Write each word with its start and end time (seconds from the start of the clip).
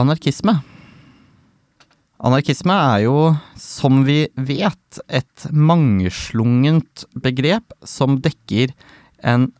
Anarkisme. 0.00 0.54
Anarkisme 2.22 2.72
er 2.72 3.02
jo, 3.04 3.16
som 3.58 4.04
vi 4.06 4.24
vet, 4.38 5.00
et 5.10 5.48
mangeslungent 5.50 7.04
begrep 7.18 7.74
som 7.84 8.20
dekker 8.22 8.72
en 9.26 9.50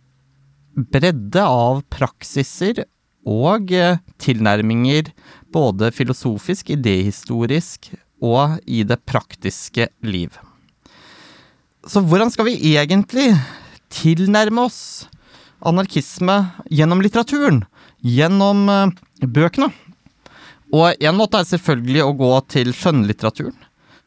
bredde 0.73 1.43
av 1.43 1.83
praksiser 1.93 2.85
og 3.29 3.75
eh, 3.77 4.01
tilnærminger 4.23 5.11
både 5.53 5.93
filosofisk, 5.95 6.73
idéhistorisk 6.79 7.93
og 8.23 8.57
i 8.65 8.83
det 8.89 9.03
praktiske 9.05 9.91
liv. 10.07 10.33
Så 11.83 12.01
hvordan 12.07 12.31
skal 12.33 12.47
vi 12.47 12.57
egentlig 12.73 13.35
tilnærme 13.93 14.69
oss 14.71 14.81
anarkisme 15.67 16.39
gjennom 16.71 17.03
litteraturen? 17.05 17.65
Gjennom 18.01 18.69
eh, 18.71 19.27
bøkene? 19.27 19.75
Og 20.73 21.05
en 21.05 21.19
måte 21.19 21.41
er 21.41 21.49
selvfølgelig 21.49 22.05
å 22.07 22.17
gå 22.17 22.33
til 22.53 22.73
skjønnlitteraturen. 22.77 23.57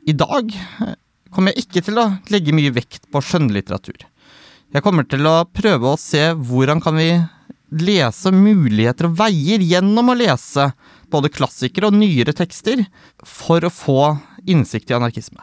I 0.10 0.16
dag 0.18 0.50
eh, 0.54 0.96
kommer 1.34 1.54
jeg 1.54 1.66
ikke 1.66 1.84
til 1.86 2.02
å 2.02 2.10
legge 2.34 2.55
mye 2.58 2.74
vekt 2.74 3.05
på 3.14 3.22
skjønnlitteratur. 3.22 4.05
Jeg 4.74 4.84
kommer 4.86 5.05
til 5.08 5.26
å 5.30 5.46
prøve 5.55 5.94
å 5.94 6.00
se 6.02 6.32
hvordan 6.34 6.82
kan 6.84 6.98
vi 6.98 7.10
lese 7.76 8.32
muligheter 8.34 9.10
og 9.10 9.18
veier 9.20 9.64
gjennom 9.66 10.12
å 10.12 10.18
lese 10.18 10.70
både 11.12 11.32
klassikere 11.34 11.90
og 11.90 11.98
nyere 11.98 12.34
tekster 12.36 12.84
for 13.26 13.66
å 13.66 13.74
få 13.74 14.00
innsikt 14.50 14.91
i 14.91 14.98
anarkisme. 14.98 15.41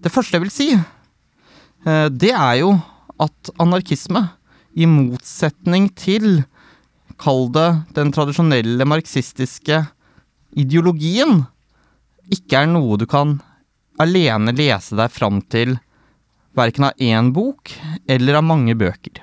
Det 0.00 0.12
første 0.12 0.36
jeg 0.36 0.44
vil 0.44 0.54
si, 0.54 0.68
eh, 0.74 2.08
det 2.08 2.32
er 2.32 2.60
jo 2.62 2.74
at 3.20 3.52
anarkisme, 3.62 4.30
i 4.74 4.88
motsetning 4.90 5.86
til, 5.94 6.42
kall 7.22 7.46
det 7.54 7.68
den 7.94 8.10
tradisjonelle 8.10 8.82
marxistiske 8.90 9.84
ideologien, 10.58 11.44
ikke 12.32 12.62
er 12.62 12.70
noe 12.70 12.96
du 13.00 13.06
kan 13.10 13.38
alene 14.00 14.54
lese 14.56 14.96
deg 14.98 15.12
fram 15.12 15.42
til 15.52 15.76
verken 16.54 16.88
av 16.88 17.02
én 17.02 17.30
bok 17.34 17.72
eller 18.10 18.38
av 18.38 18.46
mange 18.46 18.76
bøker. 18.78 19.22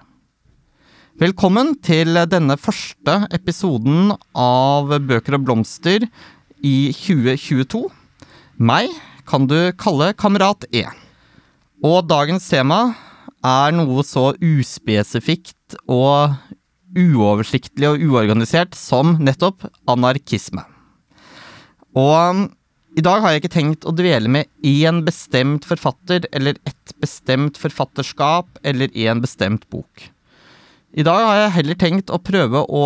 Velkommen 1.21 1.75
til 1.85 2.17
denne 2.31 2.55
første 2.57 3.19
episoden 3.35 4.13
av 4.33 4.89
Bøker 5.05 5.37
og 5.37 5.43
blomster 5.45 6.07
i 6.65 6.89
2022. 6.97 7.83
Meg 8.57 8.89
kan 9.29 9.45
du 9.45 9.69
kalle 9.77 10.15
Kamerat 10.17 10.65
E. 10.73 10.87
Og 11.85 12.07
dagens 12.09 12.47
tema 12.49 12.81
er 13.45 13.75
noe 13.75 14.01
så 14.07 14.31
uspesifikt 14.33 15.77
og 15.85 16.33
uoversiktlig 16.97 17.91
og 17.91 18.03
uorganisert 18.09 18.73
som 18.77 19.19
nettopp 19.21 19.67
anarkisme. 19.89 20.65
Og 21.97 22.47
i 22.97 23.03
dag 23.03 23.21
har 23.23 23.33
jeg 23.33 23.41
ikke 23.41 23.53
tenkt 23.53 23.85
å 23.87 23.93
dvele 23.95 24.31
med 24.31 24.49
én 24.67 25.01
bestemt 25.07 25.67
forfatter 25.67 26.25
eller 26.35 26.57
et 26.67 26.95
bestemt 26.99 27.59
forfatterskap 27.59 28.59
eller 28.67 28.91
én 28.91 29.21
bestemt 29.23 29.63
bok. 29.71 30.09
I 30.91 31.05
dag 31.07 31.23
har 31.23 31.37
jeg 31.39 31.55
heller 31.59 31.79
tenkt 31.79 32.11
å 32.11 32.19
prøve 32.19 32.65
å 32.67 32.85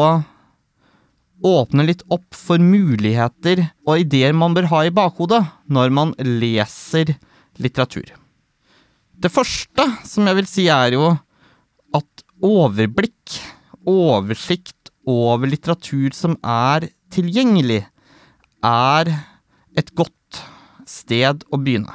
åpne 1.46 1.86
litt 1.88 2.04
opp 2.14 2.38
for 2.38 2.62
muligheter 2.62 3.64
og 3.86 4.06
ideer 4.06 4.36
man 4.38 4.54
bør 4.56 4.70
ha 4.72 4.84
i 4.86 4.94
bakhodet 4.94 5.42
når 5.74 5.94
man 5.94 6.14
leser 6.22 7.16
litteratur. 7.62 8.06
Det 9.16 9.32
første 9.34 9.88
som 10.06 10.28
jeg 10.28 10.38
vil 10.38 10.50
si, 10.50 10.68
er 10.70 10.96
jo 10.98 11.14
at 11.96 12.26
overblikk, 12.46 13.40
oversikt 13.90 14.92
over 15.06 15.50
litteratur 15.50 16.14
som 16.14 16.38
er 16.42 16.90
tilgjengelig, 17.14 17.86
er 18.66 19.12
et 19.78 19.92
godt 19.98 20.42
sted 20.90 21.46
å 21.52 21.60
begynne. 21.62 21.94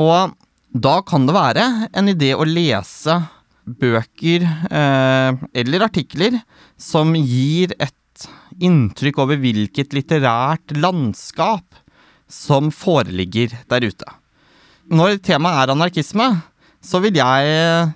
Og 0.00 0.34
da 0.74 0.96
kan 1.06 1.26
det 1.28 1.36
være 1.36 1.64
en 1.94 2.10
idé 2.10 2.32
å 2.34 2.46
lese 2.48 3.20
bøker 3.64 4.44
eh, 4.44 5.44
eller 5.62 5.86
artikler 5.86 6.40
som 6.80 7.14
gir 7.16 7.72
et 7.78 8.26
inntrykk 8.62 9.20
over 9.22 9.40
hvilket 9.42 9.94
litterært 9.96 10.74
landskap 10.76 11.78
som 12.30 12.70
foreligger 12.74 13.54
der 13.70 13.86
ute. 13.86 14.10
Når 14.92 15.18
temaet 15.24 15.64
er 15.64 15.72
anarkisme, 15.74 16.28
så 16.84 17.00
vil 17.00 17.16
jeg 17.16 17.88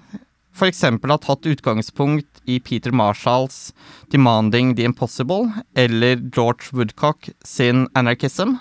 f.eks. 0.59 0.83
ha 0.83 1.19
tatt 1.23 1.51
utgangspunkt 1.53 2.28
i 2.49 2.59
Peter 2.65 2.93
Marshalls 2.93 3.73
'Demanding 4.11 4.75
the 4.77 4.85
Impossible' 4.89 5.53
eller 5.77 6.17
George 6.17 6.73
Woodcock 6.73 7.29
sin 7.45 7.87
'Anarchism', 7.95 8.59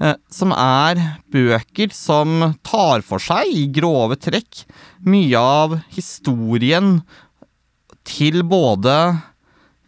eh, 0.00 0.14
som 0.30 0.52
er 0.52 1.20
bøker 1.32 1.92
som 1.92 2.54
tar 2.62 3.00
for 3.00 3.18
seg, 3.18 3.48
i 3.48 3.66
grove 3.66 4.16
trekk, 4.16 4.66
mye 5.04 5.36
av 5.36 5.80
historien 5.88 7.00
til 8.04 8.42
både 8.42 9.22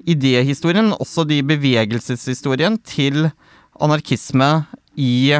idéhistorien, 0.09 0.95
også 0.97 1.27
de 1.29 1.43
bevegelseshistorien, 1.43 2.79
til 2.83 3.31
anarkisme 3.79 4.67
i 4.97 5.37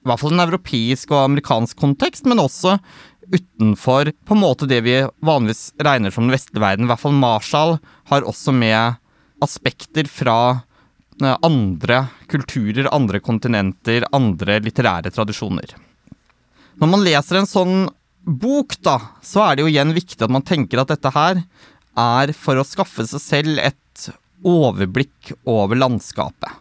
i 0.00 0.08
hvert 0.08 0.20
fall 0.22 0.32
en 0.32 0.46
europeisk 0.46 1.10
og 1.12 1.26
amerikansk 1.26 1.76
kontekst, 1.76 2.24
men 2.24 2.40
også 2.40 2.78
utenfor 3.32 4.10
på 4.26 4.34
en 4.34 4.42
måte 4.42 4.68
det 4.70 4.80
vi 4.86 4.96
vanligvis 5.24 5.70
regner 5.78 6.14
som 6.14 6.26
den 6.26 6.34
vestlige 6.34 6.62
verden. 6.62 6.86
I 6.86 6.90
hvert 6.92 7.02
fall 7.02 7.16
Marshall 7.16 7.76
har 8.10 8.26
også 8.26 8.54
med 8.54 8.98
aspekter 9.44 10.08
fra 10.10 10.38
eh, 11.22 11.36
andre 11.46 12.04
kulturer, 12.30 12.90
andre 12.94 13.20
kontinenter, 13.24 14.06
andre 14.16 14.60
litterære 14.64 15.12
tradisjoner. 15.14 15.76
Når 16.80 16.90
man 16.90 17.04
leser 17.04 17.40
en 17.40 17.50
sånn 17.50 17.76
bok, 18.24 18.76
da, 18.84 18.98
så 19.24 19.44
er 19.46 19.56
det 19.56 19.64
jo 19.64 19.72
igjen 19.72 19.94
viktig 19.96 20.24
at 20.24 20.32
man 20.32 20.46
tenker 20.46 20.82
at 20.82 20.92
dette 20.92 21.12
her 21.14 21.42
er 21.98 22.32
for 22.36 22.60
å 22.60 22.66
skaffe 22.66 23.06
seg 23.08 23.22
selv 23.22 23.62
et 23.62 24.10
overblikk 24.46 25.34
over 25.48 25.76
landskapet. 25.76 26.52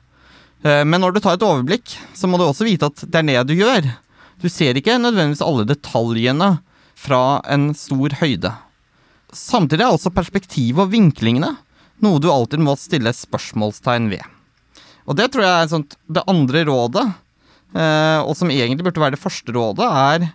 Eh, 0.64 0.84
men 0.84 1.02
når 1.02 1.16
du 1.16 1.22
tar 1.24 1.38
et 1.38 1.46
overblikk, 1.46 1.96
så 2.14 2.28
må 2.28 2.40
du 2.40 2.46
også 2.48 2.68
vite 2.68 2.90
at 2.90 3.06
det 3.06 3.22
er 3.22 3.30
det 3.30 3.54
du 3.54 3.60
gjør. 3.60 3.88
Du 4.40 4.48
ser 4.52 4.78
ikke 4.80 4.98
nødvendigvis 5.00 5.44
alle 5.44 5.68
detaljene 5.68 6.50
fra 7.00 7.40
en 7.52 7.72
stor 7.78 8.16
høyde. 8.22 8.52
Samtidig 9.36 9.84
er 9.84 9.94
altså 9.94 10.12
perspektivet 10.14 10.86
og 10.86 10.94
vinklingene 10.94 11.54
noe 12.04 12.22
du 12.24 12.30
alltid 12.32 12.62
må 12.64 12.76
stille 12.80 13.12
spørsmålstegn 13.16 14.10
ved. 14.12 14.24
Og 15.10 15.18
det 15.20 15.30
tror 15.34 15.46
jeg 15.46 15.64
er 15.64 15.72
sånt, 15.72 15.96
det 16.08 16.26
andre 16.30 16.64
rådet, 16.70 17.06
eh, 17.76 18.20
og 18.24 18.36
som 18.38 18.52
egentlig 18.54 18.86
burde 18.86 19.04
være 19.04 19.18
det 19.18 19.24
første 19.24 19.56
rådet, 19.56 19.88
er 19.88 20.30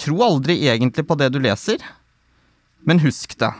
tro 0.00 0.22
aldri 0.24 0.60
egentlig 0.70 1.04
på 1.06 1.18
det 1.20 1.32
du 1.34 1.40
leser, 1.42 1.82
men 2.88 3.02
husk 3.02 3.36
det. 3.40 3.50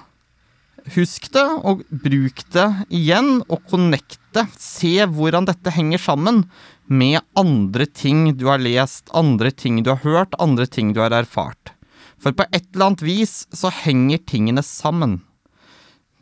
Husk 0.94 1.28
det, 1.34 1.44
og 1.68 1.82
bruk 1.90 2.40
det 2.54 2.68
igjen, 2.88 3.42
og 3.52 3.60
connect 3.68 4.20
det. 4.32 4.46
Se 4.56 4.94
hvordan 5.04 5.48
dette 5.50 5.74
henger 5.74 6.00
sammen 6.00 6.44
med 6.90 7.20
andre 7.38 7.86
ting 7.86 8.32
du 8.36 8.48
har 8.50 8.58
lest, 8.62 9.06
andre 9.14 9.52
ting 9.54 9.82
du 9.86 9.92
har 9.92 10.02
hørt, 10.02 10.34
andre 10.42 10.66
ting 10.66 10.92
du 10.92 11.00
har 11.00 11.14
erfart. 11.14 11.72
For 12.20 12.34
på 12.36 12.44
et 12.50 12.66
eller 12.74 12.90
annet 12.90 13.04
vis 13.06 13.34
så 13.54 13.70
henger 13.72 14.20
tingene 14.28 14.64
sammen. 14.66 15.20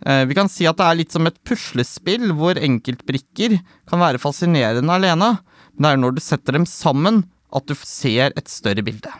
Eh, 0.06 0.24
vi 0.28 0.36
kan 0.36 0.50
si 0.52 0.68
at 0.68 0.78
det 0.78 0.86
er 0.86 0.98
litt 1.00 1.14
som 1.14 1.26
et 1.26 1.38
puslespill 1.48 2.34
hvor 2.38 2.60
enkeltbrikker 2.60 3.56
kan 3.88 4.02
være 4.02 4.20
fascinerende 4.22 4.94
alene, 4.94 5.38
men 5.74 5.86
det 5.86 5.94
er 5.94 6.02
når 6.04 6.18
du 6.18 6.22
setter 6.22 6.58
dem 6.58 6.68
sammen 6.68 7.24
at 7.54 7.66
du 7.66 7.74
ser 7.80 8.36
et 8.36 8.52
større 8.52 8.84
bilde. 8.84 9.10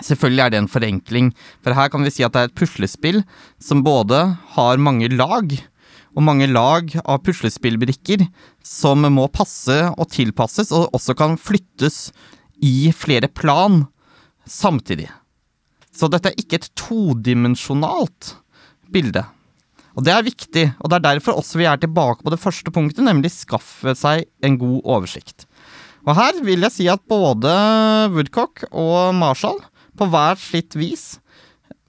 Selvfølgelig 0.00 0.44
er 0.44 0.52
det 0.54 0.60
en 0.62 0.70
forenkling, 0.72 1.32
for 1.60 1.76
her 1.76 1.90
kan 1.92 2.06
vi 2.06 2.14
si 2.14 2.24
at 2.24 2.32
det 2.32 2.40
er 2.40 2.48
et 2.48 2.56
puslespill 2.56 3.20
som 3.60 3.82
både 3.84 4.22
har 4.54 4.80
mange 4.80 5.10
lag, 5.12 5.52
og 6.12 6.24
mange 6.26 6.48
lag 6.50 6.92
av 7.02 7.22
puslespillbrikker 7.24 8.26
som 8.66 9.06
må 9.14 9.28
passe 9.32 9.78
og 9.92 10.10
tilpasses, 10.12 10.72
og 10.74 10.92
også 10.96 11.16
kan 11.18 11.38
flyttes 11.40 12.10
i 12.62 12.92
flere 12.94 13.30
plan 13.32 13.84
samtidig. 14.48 15.08
Så 15.92 16.08
dette 16.12 16.32
er 16.32 16.40
ikke 16.40 16.60
et 16.60 16.70
todimensjonalt 16.78 18.34
bilde. 18.92 19.24
Og 19.92 20.04
det 20.06 20.12
er 20.14 20.24
viktig, 20.24 20.66
og 20.80 20.88
det 20.88 20.98
er 20.98 21.08
derfor 21.10 21.36
også 21.36 21.60
vi 21.60 21.68
er 21.68 21.80
tilbake 21.80 22.24
på 22.24 22.32
det 22.32 22.40
første 22.40 22.72
punktet, 22.72 23.04
nemlig 23.04 23.32
skaffe 23.34 23.92
seg 23.98 24.24
en 24.44 24.56
god 24.60 24.80
oversikt. 24.88 25.44
Og 26.08 26.16
her 26.16 26.38
vil 26.42 26.64
jeg 26.64 26.74
si 26.74 26.86
at 26.90 27.02
både 27.08 27.52
Woodcock 28.14 28.64
og 28.70 29.12
Marshall 29.14 29.60
på 29.98 30.08
hver 30.10 30.40
sitt 30.40 30.74
vis 30.78 31.20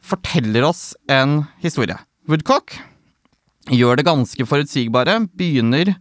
forteller 0.04 0.68
oss 0.68 0.92
en 1.12 1.46
historie. 1.64 1.96
Woodcock 2.28 2.76
gjør 3.72 3.96
det 4.00 4.08
ganske 4.08 4.46
forutsigbare, 4.48 5.28
begynner 5.38 5.96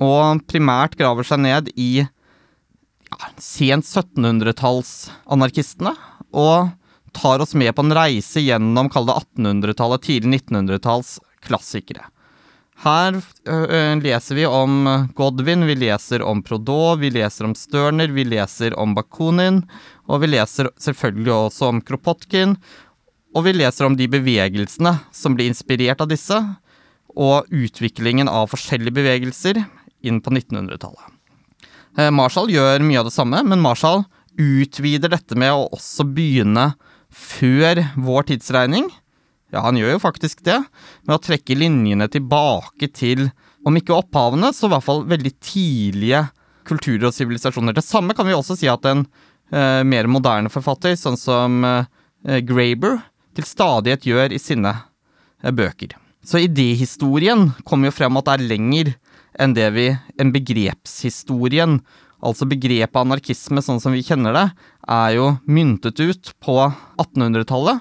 og 0.00 0.40
primært 0.48 0.96
graver 0.98 1.24
seg 1.28 1.38
ned 1.44 1.68
i 1.76 2.00
ja, 2.00 2.06
sent 3.38 3.84
1700-talls-anarkistene, 3.84 5.94
og 6.30 6.68
tar 7.16 7.40
oss 7.42 7.54
med 7.58 7.74
på 7.74 7.82
en 7.84 7.96
reise 7.96 8.40
gjennom 8.42 8.88
kall 8.92 9.06
det 9.08 9.14
1800-tallet, 9.18 10.02
tidlig 10.06 10.40
1900-talls 10.46 11.18
klassikere. 11.44 12.04
Her 12.80 13.12
øh, 13.20 14.00
leser 14.00 14.34
vi 14.38 14.46
om 14.48 14.88
Godwin, 15.18 15.66
vi 15.68 15.74
leser 15.76 16.22
om 16.24 16.40
Prodot, 16.42 16.98
vi 17.02 17.10
leser 17.12 17.44
om 17.44 17.54
Stirner, 17.58 18.08
vi 18.08 18.24
leser 18.24 18.78
om 18.80 18.94
Bakunin, 18.96 19.68
og 20.08 20.22
vi 20.22 20.26
leser 20.32 20.70
selvfølgelig 20.80 21.34
også 21.34 21.68
om 21.74 21.82
Kropotkin, 21.84 22.56
og 23.36 23.44
vi 23.44 23.52
leser 23.58 23.84
om 23.86 23.96
de 23.98 24.08
bevegelsene 24.10 24.92
som 25.12 25.34
blir 25.36 25.48
inspirert 25.52 26.00
av 26.00 26.08
disse, 26.10 26.38
og 27.16 27.50
utviklingen 27.50 28.30
av 28.30 28.50
forskjellige 28.52 28.96
bevegelser 29.00 29.62
inn 30.06 30.20
på 30.24 30.32
1900-tallet. 30.32 31.16
Marshall 32.14 32.48
gjør 32.52 32.84
mye 32.86 33.00
av 33.00 33.08
det 33.08 33.12
samme, 33.12 33.42
men 33.44 33.60
Marshall 33.60 34.04
utvider 34.38 35.10
dette 35.12 35.36
med 35.38 35.52
å 35.52 35.66
også 35.74 36.06
begynne 36.06 36.70
før 37.10 37.82
vår 37.98 38.28
tidsregning, 38.30 38.86
ja, 39.50 39.64
han 39.64 39.78
gjør 39.78 39.96
jo 39.96 40.02
faktisk 40.02 40.44
det, 40.46 40.60
med 41.06 41.16
å 41.16 41.22
trekke 41.22 41.56
linjene 41.58 42.06
tilbake 42.10 42.90
til, 42.94 43.28
om 43.66 43.76
ikke 43.76 43.96
opphavene, 43.96 44.52
så 44.54 44.68
i 44.68 44.74
hvert 44.74 44.86
fall 44.86 45.02
veldig 45.10 45.32
tidlige 45.42 46.22
kulturer 46.68 47.08
og 47.08 47.16
sivilisasjoner. 47.16 47.74
Det 47.74 47.84
samme 47.84 48.14
kan 48.16 48.28
vi 48.28 48.36
også 48.36 48.56
si 48.60 48.70
at 48.70 48.86
en 48.88 49.02
eh, 49.50 49.82
mer 49.82 50.08
moderne 50.10 50.52
forfatter, 50.52 50.94
sånn 50.96 51.18
som 51.18 51.64
eh, 51.66 52.38
Graber, 52.46 53.00
til 53.34 53.46
stadighet 53.46 54.06
gjør 54.06 54.36
i 54.36 54.40
sine 54.40 54.76
eh, 55.42 55.50
bøker. 55.50 55.98
Så 56.30 56.38
idéhistorien 56.38 57.48
kommer 57.66 57.90
jo 57.90 57.96
frem 57.96 58.14
at 58.20 58.28
det 58.28 58.34
er 58.36 58.44
lenger 58.52 58.92
enn 59.40 59.54
det 59.56 59.64
vi 59.74 59.86
enn 60.20 60.34
begrepshistorien. 60.34 61.72
Altså 62.22 62.46
begrepet 62.46 63.00
anarkisme 63.00 63.62
sånn 63.64 63.80
som 63.82 63.92
vi 63.96 64.02
kjenner 64.06 64.32
det, 64.36 64.46
er 64.86 65.10
jo 65.16 65.26
myntet 65.50 65.98
ut 65.98 66.30
på 66.44 66.72
1800-tallet 67.00 67.80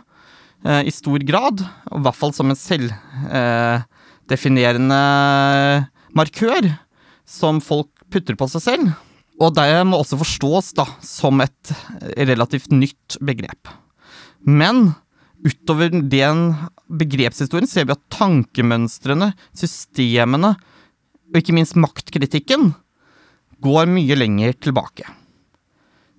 eh, 0.65 0.83
i 0.87 0.91
stor 0.95 1.19
grad, 1.27 1.61
i 1.61 1.99
hvert 2.01 2.17
fall 2.17 2.33
som 2.33 2.49
en 2.49 2.57
selvdefinerende 2.57 4.97
eh, 4.97 5.83
markør 6.17 6.73
som 7.29 7.61
folk 7.61 7.89
putter 8.09 8.33
på 8.39 8.47
seg 8.49 8.61
selv. 8.65 8.89
Og 9.39 9.55
det 9.59 9.85
må 9.85 9.97
også 9.99 10.17
forstås 10.23 10.73
da 10.79 10.85
som 11.05 11.41
et 11.43 11.71
relativt 12.17 12.71
nytt 12.73 13.17
begrep. 13.21 13.69
Men 14.47 14.93
utover 15.45 15.93
den 16.11 16.51
begrepshistorien 16.99 17.69
ser 17.69 17.87
vi 17.87 17.95
at 17.95 18.05
tankemønstrene, 18.13 19.31
systemene 19.55 20.55
og 21.29 21.39
ikke 21.39 21.55
minst 21.55 21.77
maktkritikken 21.79 22.73
går 23.63 23.89
mye 23.91 24.17
lenger 24.17 24.55
tilbake. 24.67 25.05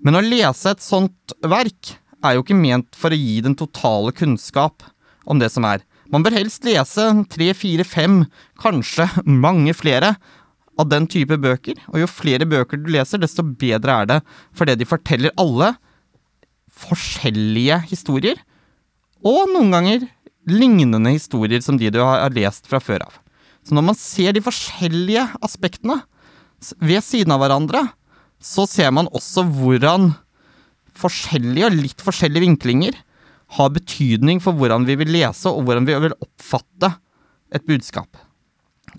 Men 0.00 0.16
å 0.16 0.24
lese 0.24 0.72
et 0.72 0.84
sånt 0.84 1.34
verk 1.44 1.96
er 2.24 2.36
jo 2.36 2.44
ikke 2.44 2.56
ment 2.56 2.96
for 2.96 3.12
å 3.12 3.18
gi 3.18 3.40
den 3.44 3.56
totale 3.58 4.12
kunnskap 4.16 4.84
om 5.28 5.40
det 5.40 5.50
som 5.52 5.66
er. 5.68 5.82
Man 6.10 6.24
bør 6.24 6.38
helst 6.38 6.64
lese 6.66 7.06
tre, 7.30 7.50
fire, 7.54 7.84
fem, 7.86 8.24
kanskje 8.60 9.06
mange 9.24 9.74
flere 9.76 10.14
av 10.80 10.88
den 10.88 11.06
type 11.10 11.36
bøker, 11.40 11.76
og 11.92 12.00
jo 12.00 12.08
flere 12.08 12.48
bøker 12.48 12.80
du 12.80 12.88
leser, 12.92 13.20
desto 13.20 13.44
bedre 13.44 14.00
er 14.02 14.08
det, 14.08 14.18
fordi 14.56 14.78
de 14.80 14.88
forteller 14.88 15.34
alle 15.40 15.74
forskjellige 16.80 17.82
historier, 17.90 18.40
og 19.26 19.50
noen 19.52 19.74
ganger 19.74 20.06
lignende 20.50 21.12
historier 21.12 21.62
som 21.64 21.78
de 21.78 21.90
du 21.92 22.00
har 22.02 22.32
lest 22.34 22.68
fra 22.70 22.80
før 22.82 23.06
av. 23.08 23.18
Så 23.66 23.76
når 23.76 23.90
man 23.90 23.98
ser 23.98 24.32
de 24.32 24.42
forskjellige 24.44 25.26
aspektene 25.44 26.00
ved 26.80 27.04
siden 27.04 27.34
av 27.34 27.42
hverandre, 27.42 27.84
så 28.40 28.64
ser 28.68 28.92
man 28.96 29.10
også 29.12 29.44
hvordan 29.44 30.14
forskjellige 31.00 31.68
og 31.68 31.76
litt 31.76 32.02
forskjellige 32.04 32.46
vinklinger 32.46 32.96
har 33.56 33.72
betydning 33.74 34.40
for 34.42 34.56
hvordan 34.56 34.86
vi 34.88 34.96
vil 35.00 35.12
lese 35.12 35.50
og 35.50 35.66
hvordan 35.66 35.88
vi 35.88 35.96
vil 36.06 36.16
oppfatte 36.16 36.94
et 37.54 37.66
budskap. 37.68 38.08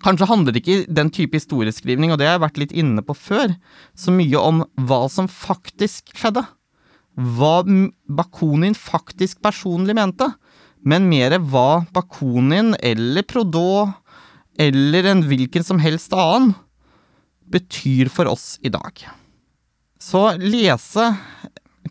Kanskje 0.03 0.27
handler 0.29 0.53
det 0.53 0.61
ikke 0.63 0.93
den 0.93 1.11
type 1.13 1.35
historieskrivning, 1.35 2.13
og 2.13 2.19
det 2.19 2.27
har 2.27 2.37
jeg 2.37 2.45
vært 2.45 2.59
litt 2.61 2.73
inne 2.75 3.03
på 3.03 3.15
før, 3.17 3.53
så 3.97 4.13
mye 4.13 4.39
om 4.39 4.63
hva 4.87 5.03
som 5.11 5.27
faktisk 5.31 6.13
skjedde. 6.15 6.45
Hva 7.21 7.61
Bakunin 8.09 8.75
faktisk 8.77 9.41
personlig 9.43 9.95
mente, 9.97 10.27
men 10.81 11.07
mer 11.09 11.37
hva 11.39 11.83
Bakunin 11.93 12.73
eller 12.81 13.25
Prodot 13.27 13.93
eller 14.59 15.07
en 15.11 15.23
hvilken 15.25 15.65
som 15.65 15.79
helst 15.81 16.13
annen 16.13 16.55
betyr 17.51 18.09
for 18.09 18.29
oss 18.31 18.55
i 18.63 18.71
dag. 18.73 18.95
Så 20.01 20.31
lese 20.39 21.11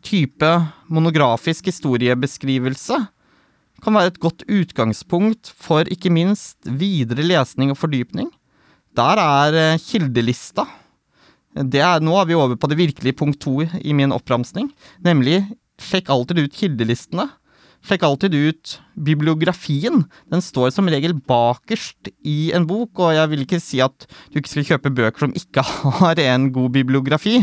type 0.03 0.51
monografisk 0.91 1.69
historiebeskrivelse 1.71 2.99
kan 3.81 3.97
være 3.97 4.13
et 4.13 4.21
godt 4.21 4.45
utgangspunkt 4.51 5.53
for 5.57 5.89
ikke 5.89 6.13
minst 6.13 6.59
videre 6.67 7.25
lesning 7.25 7.73
og 7.73 7.79
fordypning. 7.81 8.29
Der 8.97 9.21
er 9.23 9.57
eh, 9.57 9.81
kildelista. 9.81 10.67
Er, 11.59 11.99
nå 11.99 12.15
er 12.15 12.29
vi 12.29 12.39
over 12.39 12.55
på 12.61 12.71
det 12.71 12.79
virkelige 12.79 13.19
punkt 13.19 13.41
to 13.43 13.59
i 13.65 13.95
min 13.97 14.15
oppramsning, 14.15 14.71
nemlig 15.03 15.43
sjekk 15.83 16.11
alltid 16.13 16.45
ut 16.45 16.57
kildelistene. 16.57 17.27
Sjekk 17.81 18.05
alltid 18.05 18.35
ut 18.37 18.75
bibliografien. 18.95 20.05
Den 20.31 20.45
står 20.45 20.71
som 20.75 20.89
regel 20.93 21.17
bakerst 21.17 22.13
i 22.29 22.53
en 22.57 22.69
bok, 22.69 23.01
og 23.01 23.17
jeg 23.17 23.33
vil 23.33 23.45
ikke 23.47 23.63
si 23.63 23.81
at 23.83 24.05
du 24.31 24.39
ikke 24.39 24.53
skal 24.53 24.69
kjøpe 24.75 24.93
bøker 24.95 25.27
som 25.27 25.37
ikke 25.37 25.65
har 26.03 26.21
en 26.27 26.51
god 26.55 26.75
bibliografi. 26.77 27.41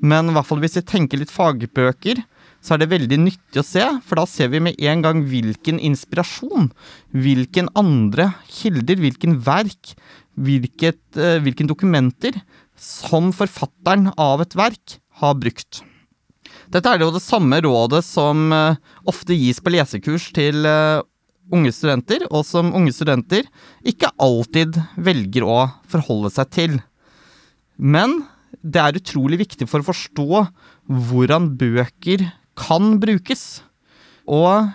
Men 0.00 0.30
i 0.30 0.34
hvert 0.34 0.48
fall 0.48 0.60
hvis 0.62 0.78
vi 0.80 0.86
tenker 0.88 1.20
litt 1.20 1.32
fagbøker, 1.32 2.22
så 2.60 2.74
er 2.74 2.82
det 2.82 2.90
veldig 2.90 3.18
nyttig 3.22 3.62
å 3.62 3.64
se, 3.64 3.84
for 4.04 4.20
da 4.20 4.26
ser 4.28 4.50
vi 4.52 4.60
med 4.60 4.80
en 4.84 5.04
gang 5.04 5.22
hvilken 5.28 5.78
inspirasjon, 5.80 6.68
hvilken 7.16 7.70
andre 7.78 8.30
kilder, 8.52 9.00
hvilken 9.00 9.38
verk, 9.46 9.94
hvilket, 10.40 11.00
uh, 11.16 11.38
hvilken 11.44 11.70
dokumenter 11.70 12.36
som 12.80 13.30
forfatteren 13.36 14.08
av 14.16 14.40
et 14.42 14.56
verk 14.56 14.96
har 15.20 15.36
brukt. 15.38 15.82
Dette 16.72 16.88
er 16.88 17.02
jo 17.02 17.12
det 17.12 17.22
samme 17.22 17.58
rådet 17.62 18.02
som 18.06 18.50
uh, 18.54 18.78
ofte 19.08 19.36
gis 19.36 19.60
på 19.60 19.72
lesekurs 19.74 20.30
til 20.34 20.64
uh, 20.64 21.02
unge 21.52 21.72
studenter, 21.74 22.24
og 22.30 22.44
som 22.46 22.72
unge 22.76 22.94
studenter 22.94 23.46
ikke 23.86 24.12
alltid 24.22 24.78
velger 24.96 25.46
å 25.46 25.60
forholde 25.90 26.30
seg 26.32 26.52
til. 26.54 26.76
Men 27.76 28.22
det 28.62 28.82
er 28.82 28.98
utrolig 29.00 29.40
viktig 29.42 29.68
for 29.70 29.82
å 29.82 29.88
forstå 29.90 30.44
hvordan 31.10 31.52
bøker 31.60 32.28
kan 32.58 32.96
brukes. 33.02 33.62
Og 34.30 34.70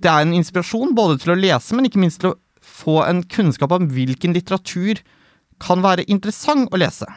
det 0.00 0.10
er 0.10 0.24
en 0.24 0.36
inspirasjon 0.36 0.94
både 0.96 1.18
til 1.20 1.34
å 1.34 1.38
lese, 1.38 1.76
men 1.76 1.88
ikke 1.88 2.00
minst 2.02 2.22
til 2.22 2.32
å 2.32 2.38
få 2.64 3.02
en 3.04 3.22
kunnskap 3.28 3.72
om 3.76 3.90
hvilken 3.92 4.34
litteratur 4.36 5.00
kan 5.64 5.82
være 5.84 6.06
interessant 6.12 6.72
å 6.72 6.80
lese. 6.80 7.08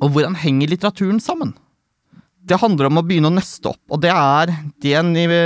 Og 0.00 0.14
hvordan 0.14 0.38
henger 0.40 0.72
litteraturen 0.72 1.20
sammen? 1.22 1.54
Det 2.40 2.58
handler 2.58 2.88
om 2.88 2.98
å 3.00 3.04
begynne 3.06 3.30
å 3.30 3.36
nøste 3.36 3.70
opp, 3.70 3.82
og 3.92 4.00
det 4.02 4.10
er 4.14 4.50
det 4.82 5.40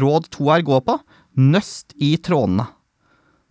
råd 0.00 0.30
to 0.32 0.48
her 0.48 0.62
går 0.64 0.80
på. 0.86 0.98
Nøst 1.34 1.92
i 1.98 2.14
trådene. 2.22 2.68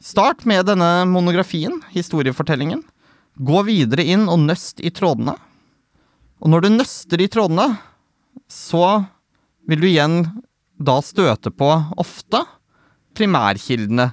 Start 0.04 0.46
med 0.48 0.66
denne 0.68 1.06
monografien, 1.08 1.82
historiefortellingen. 1.94 2.82
Gå 3.40 3.64
videre 3.68 4.04
inn 4.04 4.26
og 4.32 4.42
nøst 4.48 4.82
i 4.84 4.92
trådene. 4.92 5.36
Og 6.44 6.52
når 6.52 6.66
du 6.66 6.70
nøster 6.74 7.22
i 7.24 7.30
trådene, 7.32 7.70
så 8.52 9.04
vil 9.68 9.80
du 9.80 9.88
igjen 9.88 10.26
da 10.76 10.98
støte 11.04 11.54
på, 11.56 11.70
ofte, 12.00 12.44
primærkildene. 13.16 14.10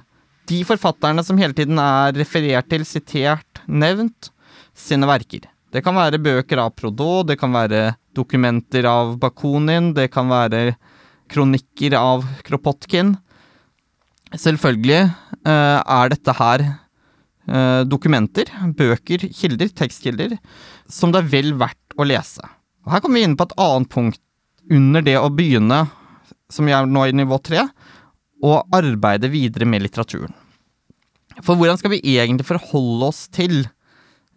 De 0.47 0.61
forfatterne 0.67 1.23
som 1.27 1.39
hele 1.41 1.55
tiden 1.57 1.79
er 1.81 2.15
referert 2.15 2.69
til, 2.71 2.85
sitert, 2.87 3.50
nevnt, 3.67 4.31
sine 4.77 5.09
verker. 5.09 5.47
Det 5.71 5.83
kan 5.85 5.95
være 5.95 6.19
bøker 6.19 6.59
av 6.59 6.73
Prodot, 6.75 7.29
det 7.29 7.37
kan 7.39 7.53
være 7.55 7.93
dokumenter 8.15 8.87
av 8.89 9.15
Bakunin, 9.21 9.93
det 9.95 10.09
kan 10.11 10.27
være 10.31 10.75
kronikker 11.31 11.95
av 11.95 12.25
Kropotkin. 12.47 13.13
Selvfølgelig 14.35 14.99
eh, 15.01 15.79
er 15.79 16.11
dette 16.11 16.35
her 16.35 16.65
eh, 16.67 17.83
dokumenter, 17.87 18.51
bøker, 18.75 19.29
kilder, 19.31 19.71
tekstkilder, 19.75 20.35
som 20.91 21.13
det 21.13 21.23
er 21.23 21.31
vel 21.31 21.55
verdt 21.59 21.95
å 21.95 22.07
lese. 22.07 22.43
Og 22.83 22.95
her 22.95 23.03
kommer 23.03 23.19
vi 23.21 23.25
inn 23.29 23.37
på 23.39 23.47
et 23.47 23.57
annet 23.61 23.91
punkt 23.91 24.21
under 24.71 25.03
det 25.05 25.17
å 25.19 25.31
begynne, 25.33 25.85
som 26.51 26.67
jeg 26.67 26.77
er 26.77 26.87
nå 26.89 27.07
i 27.07 27.15
nivå 27.15 27.39
tre, 27.43 27.65
å 28.41 28.57
arbeide 28.73 29.29
videre 29.31 29.67
med 29.69 29.85
litteraturen. 29.85 30.33
For 31.39 31.55
hvordan 31.55 31.79
skal 31.79 31.93
vi 31.95 32.03
egentlig 32.17 32.47
forholde 32.49 33.07
oss 33.11 33.25
til 33.31 33.63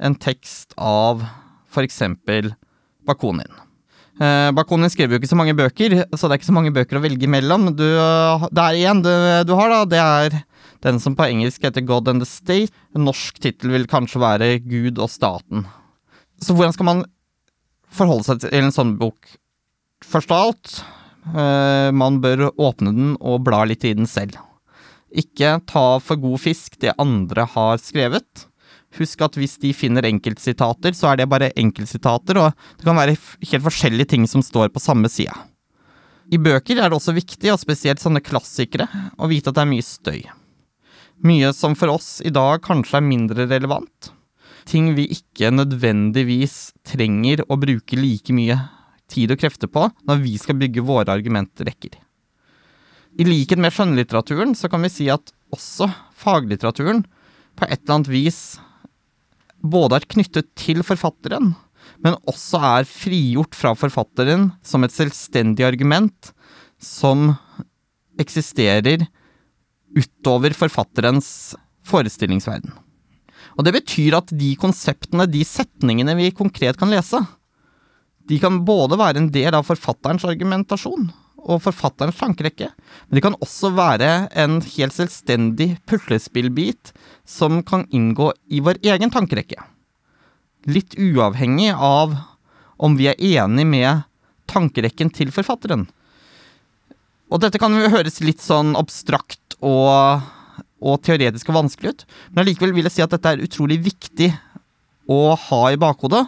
en 0.03 0.17
tekst 0.19 0.75
av 0.79 1.25
for 1.75 1.87
eksempel 1.87 2.53
Bakunin? 3.07 3.51
Eh, 4.23 4.51
Bakunin 4.55 4.91
skrev 4.93 5.11
jo 5.11 5.19
ikke 5.19 5.31
så 5.31 5.39
mange 5.39 5.57
bøker, 5.59 5.97
så 6.15 6.29
det 6.29 6.37
er 6.37 6.39
ikke 6.39 6.53
så 6.53 6.55
mange 6.55 6.75
bøker 6.75 7.01
å 7.01 7.03
velge 7.03 7.31
mellom. 7.31 7.73
Du, 7.75 7.85
det 7.85 8.67
er 8.67 8.83
én 8.87 9.03
du, 9.03 9.11
du, 9.49 9.55
har, 9.59 9.73
da. 9.73 9.81
Det 9.91 10.03
er 10.03 10.39
den 10.87 11.01
som 11.03 11.17
på 11.19 11.27
engelsk 11.27 11.65
heter 11.67 11.85
God 11.87 12.11
and 12.13 12.23
the 12.23 12.29
State. 12.29 12.71
En 12.95 13.09
norsk 13.09 13.41
tittel 13.43 13.75
vil 13.75 13.89
kanskje 13.91 14.23
være 14.23 14.53
Gud 14.63 15.01
og 15.03 15.11
staten. 15.11 15.67
Så 16.43 16.55
hvordan 16.55 16.77
skal 16.77 16.91
man 16.91 17.05
forholde 17.95 18.27
seg 18.27 18.45
til 18.45 18.55
en 18.61 18.75
sånn 18.75 18.95
bok? 19.01 19.35
Først 20.05 20.31
av 20.35 20.51
alt, 20.51 20.75
eh, 21.33 21.91
man 21.97 22.21
bør 22.23 22.51
åpne 22.53 22.95
den 22.95 23.15
og 23.19 23.43
bla 23.49 23.65
litt 23.67 23.87
i 23.89 23.97
den 23.99 24.07
selv. 24.11 24.39
Ikke 25.15 25.57
ta 25.71 25.87
for 26.03 26.19
god 26.19 26.43
fisk 26.43 26.79
det 26.83 26.97
andre 26.99 27.47
har 27.55 27.79
skrevet. 27.83 28.47
Husk 28.99 29.23
at 29.27 29.37
hvis 29.39 29.57
de 29.63 29.73
finner 29.75 30.07
enkeltsitater, 30.07 30.95
så 30.95 31.11
er 31.11 31.21
det 31.21 31.31
bare 31.31 31.53
enkeltsitater, 31.59 32.39
og 32.39 32.55
det 32.79 32.87
kan 32.87 32.99
være 32.99 33.17
helt 33.19 33.67
forskjellige 33.67 34.13
ting 34.15 34.27
som 34.31 34.43
står 34.43 34.71
på 34.75 34.83
samme 34.83 35.11
side. 35.11 35.35
I 36.33 36.39
bøker 36.41 36.79
er 36.79 36.89
det 36.89 36.99
også 36.99 37.15
viktig, 37.17 37.51
og 37.53 37.61
spesielt 37.61 38.03
sånne 38.03 38.23
klassikere, 38.25 38.87
å 39.19 39.29
vite 39.31 39.51
at 39.51 39.59
det 39.59 39.65
er 39.65 39.71
mye 39.71 39.87
støy. 39.87 40.21
Mye 41.25 41.51
som 41.55 41.77
for 41.79 41.95
oss 41.95 42.19
i 42.25 42.33
dag 42.35 42.63
kanskje 42.65 42.99
er 42.99 43.07
mindre 43.07 43.47
relevant. 43.51 44.13
Ting 44.67 44.95
vi 44.97 45.07
ikke 45.13 45.53
nødvendigvis 45.53 46.73
trenger 46.89 47.45
å 47.51 47.59
bruke 47.61 47.99
like 47.99 48.35
mye 48.35 48.57
tid 49.11 49.35
og 49.35 49.43
krefter 49.43 49.71
på 49.71 49.87
når 50.09 50.23
vi 50.23 50.39
skal 50.41 50.59
bygge 50.59 50.85
våre 50.87 51.13
argumentrekker. 51.13 51.99
I 53.15 53.27
likhet 53.27 53.61
med 53.63 53.75
skjønnlitteraturen 53.75 54.57
så 54.59 54.71
kan 54.71 54.83
vi 54.83 54.91
si 54.91 55.07
at 55.13 55.31
også 55.55 55.87
faglitteraturen 56.19 57.05
på 57.55 57.69
et 57.69 57.85
eller 57.85 57.99
annet 57.99 58.11
vis 58.11 58.41
både 59.65 60.01
er 60.01 60.09
knyttet 60.11 60.51
til 60.59 60.83
forfatteren, 60.85 61.53
men 62.05 62.19
også 62.29 62.59
er 62.59 62.89
frigjort 62.89 63.55
fra 63.57 63.73
forfatteren 63.79 64.51
som 64.67 64.85
et 64.85 64.95
selvstendig 64.95 65.65
argument 65.65 66.33
som 66.83 67.31
eksisterer 68.21 69.07
utover 69.95 70.57
forfatterens 70.59 71.55
forestillingsverden. 71.87 72.73
Og 73.55 73.63
det 73.67 73.77
betyr 73.77 74.19
at 74.19 74.33
de 74.35 74.55
konseptene, 74.59 75.29
de 75.31 75.45
setningene 75.47 76.17
vi 76.19 76.35
konkret 76.35 76.81
kan 76.81 76.91
lese, 76.91 77.23
de 78.27 78.41
kan 78.43 78.65
både 78.67 78.99
være 78.99 79.23
en 79.23 79.31
del 79.31 79.55
av 79.55 79.69
forfatterens 79.69 80.27
argumentasjon 80.27 81.13
og 81.45 81.63
forfatterens 81.65 82.19
tankerekke, 82.19 82.71
men 82.73 83.17
det 83.17 83.23
kan 83.25 83.37
også 83.45 83.71
være 83.77 84.29
en 84.41 84.61
helt 84.65 84.97
selvstendig 84.97 85.75
puslespillbit 85.89 86.95
som 87.29 87.63
kan 87.67 87.87
inngå 87.95 88.31
i 88.49 88.63
vår 88.65 88.81
egen 88.83 89.13
tankerekke. 89.13 89.61
Litt 90.65 90.97
uavhengig 90.97 91.75
av 91.77 92.17
om 92.81 92.97
vi 92.97 93.11
er 93.11 93.21
enig 93.45 93.67
med 93.69 94.07
tankerekken 94.51 95.13
til 95.15 95.33
forfatteren. 95.35 95.87
Og 97.33 97.41
dette 97.43 97.61
kan 97.61 97.75
høres 97.75 98.21
litt 98.25 98.43
sånn 98.45 98.75
abstrakt 98.79 99.57
og, 99.65 100.25
og 100.85 101.01
teoretisk 101.05 101.51
og 101.51 101.61
vanskelig 101.63 101.95
ut, 101.95 102.07
men 102.31 102.45
allikevel 102.45 102.75
vil 102.77 102.89
jeg 102.89 102.99
si 102.99 103.05
at 103.05 103.15
dette 103.15 103.35
er 103.35 103.45
utrolig 103.45 103.81
viktig 103.85 104.31
å 105.11 105.35
ha 105.37 105.63
i 105.73 105.81
bakhodet. 105.81 106.25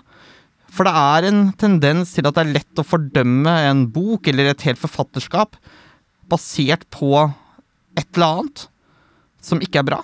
For 0.76 0.84
det 0.84 0.92
er 0.92 1.28
en 1.30 1.42
tendens 1.56 2.12
til 2.12 2.26
at 2.28 2.36
det 2.36 2.44
er 2.44 2.54
lett 2.58 2.80
å 2.80 2.84
fordømme 2.84 3.52
en 3.70 3.86
bok 3.92 4.28
eller 4.28 4.52
et 4.52 4.64
helt 4.68 4.80
forfatterskap 4.80 5.56
basert 6.28 6.84
på 6.92 7.12
et 7.96 8.08
eller 8.12 8.26
annet 8.26 8.66
som 9.46 9.62
ikke 9.62 9.80
er 9.80 9.86
bra, 9.86 10.00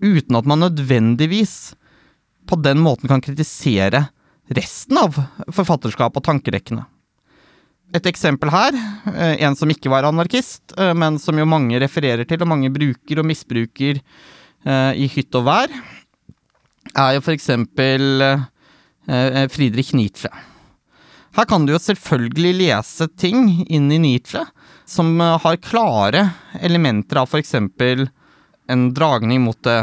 uten 0.00 0.38
at 0.38 0.46
man 0.48 0.62
nødvendigvis 0.62 1.74
på 2.48 2.56
den 2.64 2.80
måten 2.80 3.10
kan 3.10 3.20
kritisere 3.20 4.06
resten 4.56 4.96
av 5.00 5.18
forfatterskapet 5.52 6.22
og 6.22 6.28
tankerekkene. 6.30 6.86
Et 7.92 8.04
eksempel 8.08 8.52
her, 8.52 8.76
eh, 9.12 9.44
en 9.44 9.56
som 9.56 9.68
ikke 9.68 9.90
var 9.92 10.04
anarkist, 10.04 10.72
eh, 10.76 10.94
men 10.94 11.18
som 11.18 11.36
jo 11.36 11.44
mange 11.48 11.80
refererer 11.80 12.26
til, 12.28 12.40
og 12.40 12.48
mange 12.48 12.70
bruker 12.72 13.20
og 13.20 13.26
misbruker 13.26 14.00
eh, 14.64 14.92
i 14.92 15.08
hytt 15.08 15.34
og 15.34 15.44
vær, 15.48 15.72
er 16.94 17.14
jo 17.16 17.24
for 17.24 17.32
eksempel 17.32 18.22
Friedrich 19.48 19.94
Nietzsche. 19.96 20.28
Her 21.36 21.46
kan 21.48 21.64
du 21.64 21.72
jo 21.72 21.80
selvfølgelig 21.80 22.54
lese 22.58 23.08
ting 23.16 23.64
inn 23.72 23.86
i 23.92 23.98
Nietzsche 24.02 24.42
som 24.88 25.20
har 25.20 25.60
klare 25.64 26.26
elementer 26.60 27.22
av 27.22 27.34
eksempel 27.38 28.08
en 28.68 28.88
dragning 28.94 29.40
mot 29.44 29.58
det 29.64 29.78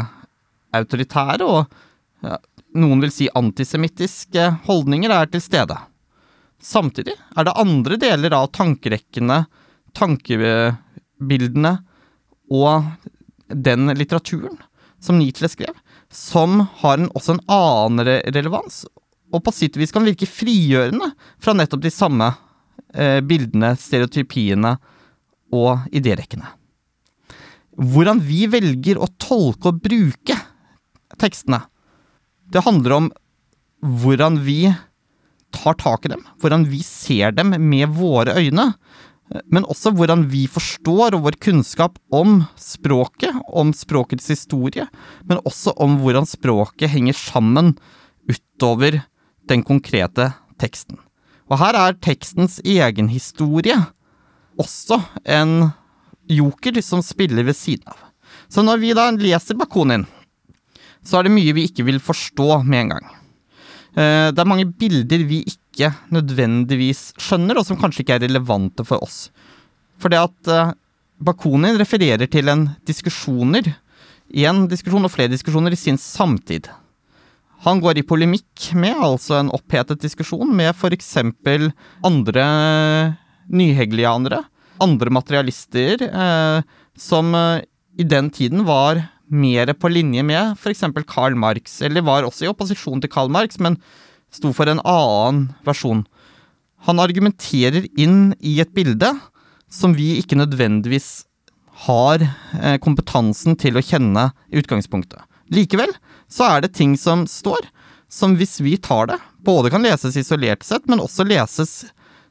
autoritære, 0.76 1.46
og 1.46 2.36
noen 2.76 3.02
vil 3.02 3.14
si 3.14 3.28
antisemittiske 3.34 4.48
holdninger 4.66 5.14
er 5.14 5.30
til 5.32 5.42
stede. 5.42 5.78
Samtidig 6.62 7.14
er 7.36 7.46
det 7.46 7.56
andre 7.58 7.98
deler 8.00 8.36
av 8.36 8.50
tankerekkene, 8.54 9.44
tankebildene 9.96 11.72
og 12.52 12.84
den 13.46 13.90
litteraturen 13.96 14.58
som 15.02 15.18
Nietzsche 15.20 15.48
skrev, 15.50 15.74
som 16.10 16.66
har 16.82 16.98
en, 16.98 17.10
også 17.14 17.36
en 17.36 17.44
annen 17.52 18.06
relevans, 18.06 18.84
og 19.36 19.44
på 19.44 19.54
sitt 19.54 19.76
vis 19.78 19.92
kan 19.94 20.06
virke 20.06 20.28
frigjørende 20.28 21.12
fra 21.42 21.54
nettopp 21.56 21.84
de 21.84 21.92
samme 21.92 22.30
eh, 22.94 23.20
bildene, 23.20 23.74
stereotypiene 23.78 24.76
og 25.54 25.86
idérekkene. 25.94 26.48
Hvordan 27.76 28.22
vi 28.24 28.46
velger 28.48 28.98
å 28.98 29.10
tolke 29.20 29.70
og 29.70 29.82
bruke 29.84 30.38
tekstene, 31.20 31.60
det 32.48 32.64
handler 32.64 32.96
om 32.96 33.10
hvordan 33.84 34.40
vi 34.46 34.62
tar 35.54 35.76
tak 35.78 36.06
i 36.06 36.12
dem, 36.12 36.24
hvordan 36.40 36.64
vi 36.70 36.80
ser 36.84 37.34
dem 37.36 37.52
med 37.68 37.92
våre 37.96 38.36
øyne, 38.40 38.70
men 39.50 39.66
også 39.66 39.90
hvordan 39.96 40.26
vi 40.30 40.44
forstår 40.50 41.16
og 41.16 41.24
vår 41.26 41.38
kunnskap 41.42 41.98
om 42.14 42.44
språket, 42.60 43.34
om 43.48 43.72
språkets 43.74 44.30
historie, 44.30 44.86
men 45.26 45.42
også 45.44 45.74
om 45.82 45.98
hvordan 46.02 46.28
språket 46.28 46.92
henger 46.92 47.16
sammen 47.18 47.74
utover 48.30 49.02
den 49.50 49.64
konkrete 49.66 50.30
teksten. 50.60 50.98
Og 51.46 51.60
her 51.60 51.78
er 51.78 51.98
tekstens 52.02 52.58
egen 52.64 53.10
historie 53.12 53.76
også 54.58 54.98
en 55.24 55.70
joker 56.30 56.80
som 56.82 57.04
spiller 57.04 57.46
ved 57.46 57.56
siden 57.56 57.86
av. 57.92 58.00
Så 58.48 58.62
når 58.64 58.80
vi 58.82 58.94
da 58.96 59.10
leser 59.14 59.58
Bakunin, 59.58 60.06
så 61.06 61.18
er 61.18 61.26
det 61.26 61.36
mye 61.36 61.54
vi 61.54 61.66
ikke 61.68 61.86
vil 61.86 62.02
forstå 62.02 62.62
med 62.66 62.80
en 62.80 62.92
gang. 62.94 63.06
Eh, 63.96 64.28
det 64.34 64.42
er 64.42 64.48
mange 64.48 64.66
bilder 64.66 65.22
vi 65.28 65.42
ikke 65.46 65.92
nødvendigvis 66.14 67.12
skjønner, 67.20 67.58
og 67.58 67.66
som 67.68 67.78
kanskje 67.80 68.04
ikke 68.04 68.18
er 68.18 68.26
relevante 68.26 68.84
for 68.86 69.02
oss. 69.04 69.28
For 70.00 70.12
det 70.12 70.20
at 70.20 70.52
eh, 70.52 70.74
Bakunin 71.22 71.78
refererer 71.80 72.28
til 72.28 72.50
en 72.52 72.66
diskusjoner, 72.88 73.70
én 74.34 74.66
diskusjon 74.68 75.06
og 75.06 75.14
flere 75.14 75.32
diskusjoner 75.32 75.72
i 75.72 75.78
sin 75.80 75.98
samtid. 76.00 76.68
Han 77.66 77.80
går 77.82 77.98
i 77.98 78.06
polemikk 78.06 78.68
med, 78.78 78.94
altså 79.02 79.40
en 79.40 79.50
opphetet 79.54 80.02
diskusjon, 80.04 80.52
med 80.54 80.70
f.eks. 80.70 81.16
andre 82.06 82.44
nyhegelianere, 83.50 84.44
andre 84.82 85.10
materialister, 85.10 86.04
eh, 86.06 86.60
som 86.94 87.34
eh, 87.34 87.64
i 87.98 88.06
den 88.06 88.30
tiden 88.30 88.62
var 88.68 89.02
mer 89.26 89.72
på 89.74 89.90
linje 89.90 90.22
med 90.22 90.54
f.eks. 90.54 90.84
Karl 91.10 91.34
Marx, 91.34 91.80
eller 91.82 92.06
var 92.06 92.26
også 92.26 92.46
i 92.46 92.52
opposisjon 92.52 93.02
til 93.02 93.10
Karl 93.10 93.32
Marx, 93.34 93.58
men 93.58 93.80
sto 94.30 94.52
for 94.54 94.70
en 94.70 94.82
annen 94.86 95.48
versjon. 95.66 96.04
Han 96.86 97.02
argumenterer 97.02 97.88
inn 97.98 98.36
i 98.38 98.60
et 98.62 98.70
bilde 98.76 99.10
som 99.72 99.96
vi 99.96 100.20
ikke 100.20 100.38
nødvendigvis 100.38 101.24
har 101.86 102.22
eh, 102.22 102.76
kompetansen 102.78 103.58
til 103.58 103.74
å 103.74 103.84
kjenne 103.84 104.30
i 104.52 104.62
utgangspunktet. 104.62 105.18
Likevel 105.52 105.92
så 106.28 106.48
er 106.50 106.64
det 106.64 106.74
ting 106.74 106.96
som 106.98 107.26
står, 107.30 107.68
som 108.10 108.36
hvis 108.38 108.58
vi 108.64 108.76
tar 108.82 109.10
det, 109.10 109.18
både 109.46 109.70
kan 109.70 109.84
leses 109.84 110.16
isolert 110.18 110.66
sett, 110.66 110.86
men 110.90 111.02
også 111.02 111.26
leses 111.26 111.84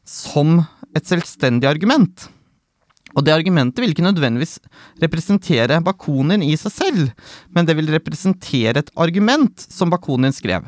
som 0.06 0.62
et 0.96 1.08
selvstendig 1.08 1.68
argument. 1.70 2.28
Og 3.16 3.24
det 3.24 3.32
argumentet 3.32 3.80
vil 3.80 3.94
ikke 3.94 4.04
nødvendigvis 4.04 4.58
representere 5.04 5.80
Bakunin 5.84 6.44
i 6.44 6.56
seg 6.60 6.74
selv, 6.74 7.12
men 7.56 7.68
det 7.68 7.78
vil 7.78 7.94
representere 7.94 8.82
et 8.82 8.92
argument 9.00 9.64
som 9.72 9.92
Bakunin 9.94 10.36
skrev. 10.36 10.68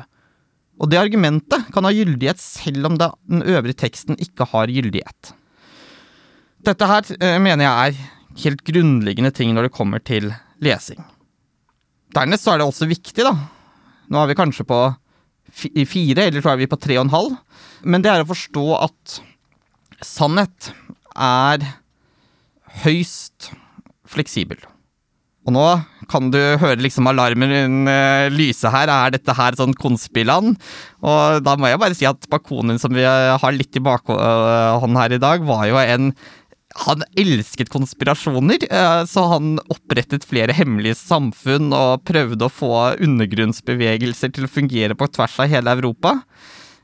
Og 0.78 0.88
det 0.88 1.00
argumentet 1.00 1.68
kan 1.74 1.84
ha 1.84 1.92
gyldighet 1.92 2.40
selv 2.40 2.88
om 2.88 2.96
den 3.00 3.42
øvrige 3.42 3.80
teksten 3.82 4.16
ikke 4.22 4.46
har 4.52 4.72
gyldighet. 4.72 5.34
Dette 6.64 6.88
her 6.88 7.04
eh, 7.18 7.36
mener 7.42 7.66
jeg 7.66 7.92
er 7.92 8.42
helt 8.44 8.64
grunnleggende 8.66 9.34
ting 9.34 9.52
når 9.54 9.68
det 9.68 9.76
kommer 9.76 10.02
til 10.02 10.30
lesing. 10.64 11.02
Dernest 12.16 12.46
så 12.46 12.54
er 12.54 12.60
det 12.60 12.68
også 12.68 12.88
viktig, 12.88 13.26
da. 13.26 13.34
Nå 14.08 14.22
er 14.22 14.30
vi 14.30 14.38
kanskje 14.38 14.66
på 14.68 14.80
fire, 15.52 16.28
eller 16.28 16.44
så 16.44 16.52
er 16.52 16.62
vi 16.62 16.70
på 16.70 16.78
tre 16.80 16.96
og 16.98 17.06
en 17.06 17.14
halv. 17.14 17.36
Men 17.84 18.04
det 18.04 18.12
er 18.12 18.24
å 18.24 18.30
forstå 18.30 18.64
at 18.78 19.20
sannhet 20.04 20.72
er 21.18 21.64
høyst 22.84 23.50
fleksibel. 24.08 24.60
Og 25.48 25.54
nå 25.56 25.64
kan 26.12 26.28
du 26.32 26.38
høre 26.60 26.80
liksom 26.80 27.08
alarmen 27.08 27.88
uh, 27.88 28.28
lyse 28.32 28.68
her. 28.72 28.90
Er 28.92 29.14
dette 29.14 29.32
her 29.36 29.56
sånn 29.56 29.72
konspiland? 29.76 30.58
Og 31.00 31.40
da 31.44 31.54
må 31.56 31.70
jeg 31.70 31.80
bare 31.80 31.96
si 31.96 32.08
at 32.08 32.28
Bakonen 32.32 32.80
som 32.80 32.92
vi 32.96 33.04
har 33.04 33.56
litt 33.56 33.76
i 33.76 33.84
bakhånd 33.84 35.00
her 35.00 35.16
i 35.16 35.20
dag, 35.22 35.44
var 35.48 35.64
jo 35.70 35.80
en 35.80 36.12
han 36.78 37.02
elsket 37.18 37.70
konspirasjoner, 37.72 38.62
eh, 38.70 39.04
så 39.10 39.24
han 39.32 39.56
opprettet 39.72 40.26
flere 40.26 40.54
hemmelige 40.54 40.98
samfunn 41.00 41.72
og 41.74 42.04
prøvde 42.06 42.46
å 42.46 42.52
få 42.52 42.72
undergrunnsbevegelser 43.02 44.34
til 44.34 44.46
å 44.46 44.52
fungere 44.52 44.96
på 44.98 45.08
tvers 45.10 45.38
av 45.42 45.50
hele 45.50 45.74
Europa. 45.74 46.18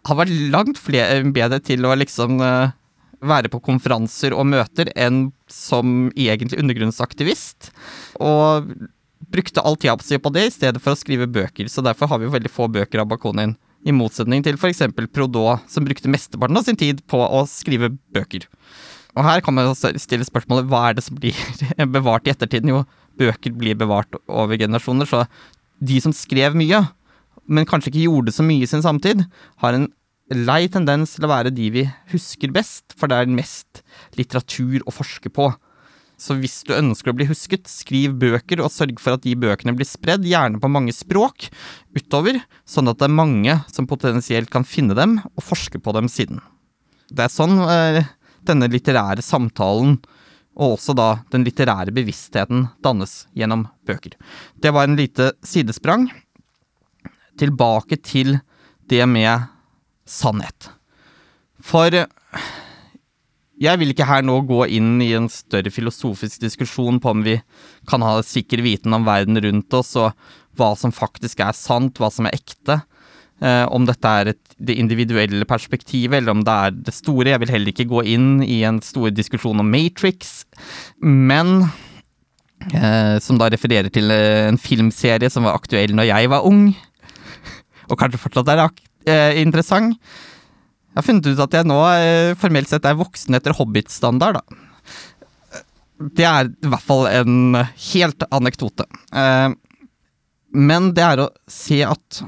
Han 0.09 0.19
var 0.19 0.33
langt 0.53 0.81
flere, 0.83 1.23
bedre 1.33 1.61
til 1.63 1.87
å 1.87 1.95
liksom 1.97 2.43
eh, 2.43 2.75
være 3.25 3.51
på 3.53 3.63
konferanser 3.65 4.35
og 4.37 4.49
møter 4.51 4.91
enn 4.99 5.29
som 5.51 6.11
egentlig 6.11 6.59
undergrunnsaktivist. 6.61 7.71
Og 8.19 8.73
brukte 9.35 9.63
all 9.63 9.79
tida 9.81 9.97
si 10.03 10.19
på 10.19 10.33
det 10.35 10.49
i 10.49 10.55
stedet 10.55 10.83
for 10.83 10.95
å 10.95 10.99
skrive 10.99 11.31
bøker, 11.31 11.71
så 11.71 11.85
derfor 11.87 12.11
har 12.11 12.21
vi 12.23 12.33
veldig 12.35 12.53
få 12.53 12.69
bøker 12.73 13.03
av 13.03 13.09
Bakunin. 13.13 13.55
I 13.85 13.93
motsetning 13.93 14.41
til 14.45 14.57
f.eks. 14.57 14.81
Prodot, 15.13 15.65
som 15.69 15.85
brukte 15.85 16.09
mesteparten 16.09 16.57
av 16.57 16.65
sin 16.65 16.79
tid 16.81 17.03
på 17.11 17.21
å 17.21 17.43
skrive 17.49 17.91
bøker. 18.17 18.47
Og 19.15 19.23
her 19.27 19.43
kan 19.47 19.55
man 19.55 19.75
stille 19.79 20.27
spørsmålet 20.27 20.69
hva 20.71 20.89
er 20.89 20.99
det 20.99 21.07
som 21.07 21.19
blir 21.19 21.39
bevart 21.97 22.27
i 22.27 22.35
ettertiden? 22.35 22.73
Jo, 22.73 22.85
bøker 23.19 23.55
blir 23.55 23.79
bevart 23.79 24.17
over 24.27 24.59
generasjoner, 24.59 25.07
så 25.07 25.25
de 25.85 26.01
som 26.03 26.15
skrev 26.15 26.57
mye, 26.59 26.81
men 27.47 27.69
kanskje 27.69 27.93
ikke 27.93 28.07
gjorde 28.07 28.35
så 28.35 28.47
mye 28.47 28.65
i 28.65 28.71
sin 28.71 28.83
samtid, 28.85 29.27
har 29.63 29.77
en 29.77 29.91
lei 30.33 30.65
tendens 30.73 31.15
til 31.15 31.27
å 31.27 31.31
være 31.31 31.53
de 31.55 31.69
vi 31.71 31.85
husker 32.15 32.53
best, 32.55 32.97
for 32.97 33.11
det 33.11 33.21
er 33.21 33.31
mest 33.31 33.85
litteratur 34.19 34.83
å 34.89 34.95
forske 34.95 35.31
på. 35.31 35.51
Så 36.21 36.37
hvis 36.39 36.61
du 36.67 36.73
ønsker 36.77 37.11
å 37.11 37.17
bli 37.19 37.27
husket, 37.29 37.67
skriv 37.69 38.15
bøker 38.21 38.63
og 38.63 38.73
sørg 38.73 39.01
for 39.03 39.19
at 39.19 39.25
de 39.27 39.35
bøkene 39.39 39.75
blir 39.77 39.89
spredd, 39.89 40.25
gjerne 40.27 40.61
på 40.63 40.71
mange 40.71 40.95
språk, 40.95 41.51
utover, 41.97 42.39
sånn 42.65 42.89
at 42.91 43.01
det 43.01 43.09
er 43.09 43.19
mange 43.19 43.57
som 43.71 43.89
potensielt 43.91 44.51
kan 44.53 44.67
finne 44.67 44.97
dem 44.97 45.19
og 45.35 45.45
forske 45.45 45.81
på 45.83 45.95
dem 45.97 46.09
siden. 46.11 46.41
Det 47.11 47.27
er 47.27 47.35
sånn 47.35 47.59
eh, 47.67 48.07
denne 48.49 48.69
litterære 48.73 49.25
samtalen 49.25 49.99
og 50.55 50.77
også 50.77 50.95
da 50.95 51.09
den 51.33 51.45
litterære 51.47 51.95
bevisstheten 51.95 52.69
dannes 52.85 53.25
gjennom 53.35 53.67
bøker. 53.87 54.15
Det 54.55 54.71
var 54.75 54.87
en 54.87 54.99
lite 54.99 55.33
sidesprang. 55.43 56.07
Tilbake 57.39 57.99
til 57.99 58.39
det 58.91 59.03
med 59.11 59.49
sannhet. 60.07 60.71
For 61.65 61.91
jeg 63.65 63.81
vil 63.81 63.91
ikke 63.91 64.07
her 64.07 64.23
nå 64.27 64.41
gå 64.47 64.65
inn 64.77 64.99
i 65.03 65.13
en 65.17 65.27
større 65.33 65.73
filosofisk 65.75 66.43
diskusjon 66.43 67.01
på 67.03 67.11
om 67.15 67.23
vi 67.27 67.39
kan 67.91 68.03
ha 68.05 68.19
sikker 68.27 68.63
viten 68.63 68.95
om 68.95 69.07
verden 69.07 69.41
rundt 69.43 69.75
oss, 69.75 69.95
og 69.99 70.13
hva 70.59 70.75
som 70.79 70.95
faktisk 70.95 71.43
er 71.43 71.55
sant, 71.57 71.99
hva 71.99 72.11
som 72.15 72.29
er 72.29 72.37
ekte. 72.37 72.83
Eh, 73.45 73.65
om 73.77 73.85
dette 73.85 74.09
er 74.09 74.31
et, 74.33 74.55
det 74.57 74.77
individuelle 74.81 75.45
perspektivet, 75.49 76.17
eller 76.17 76.33
om 76.33 76.45
det 76.47 76.53
er 76.67 76.77
det 76.87 76.95
store. 76.97 77.29
Jeg 77.35 77.43
vil 77.43 77.53
heller 77.53 77.73
ikke 77.75 77.89
gå 77.91 78.05
inn 78.15 78.29
i 78.41 78.63
en 78.65 78.81
stor 78.85 79.11
diskusjon 79.13 79.61
om 79.61 79.69
Matrix, 79.69 80.47
men 81.05 81.67
eh, 82.73 83.21
Som 83.21 83.41
da 83.41 83.51
refererer 83.53 83.91
til 83.93 84.09
eh, 84.15 84.49
en 84.49 84.61
filmserie 84.61 85.29
som 85.31 85.45
var 85.45 85.59
aktuell 85.59 85.93
når 85.93 86.09
jeg 86.09 86.31
var 86.33 86.47
ung, 86.49 86.71
og 87.91 87.99
kanskje 88.01 88.23
fortsatt 88.23 88.55
er 88.55 88.65
eh, 88.65 89.43
interessant. 89.43 89.99
Jeg 90.95 91.03
har 91.03 91.09
funnet 91.09 91.27
ut 91.27 91.43
at 91.45 91.59
jeg 91.59 91.69
nå 91.69 91.81
eh, 91.91 92.37
formelt 92.39 92.71
sett 92.71 92.87
er 92.89 92.97
voksen 92.97 93.37
etter 93.37 93.57
Hobbit-standard, 93.59 94.39
da. 94.39 94.63
Det 96.15 96.25
er 96.27 96.49
i 96.49 96.71
hvert 96.71 96.85
fall 96.85 97.07
en 97.11 97.59
helt 97.59 98.25
anekdote. 98.35 98.87
Eh, 99.13 99.51
men 100.55 100.95
det 100.95 101.05
er 101.05 101.25
å 101.27 101.33
se 101.51 101.83
at 101.85 102.25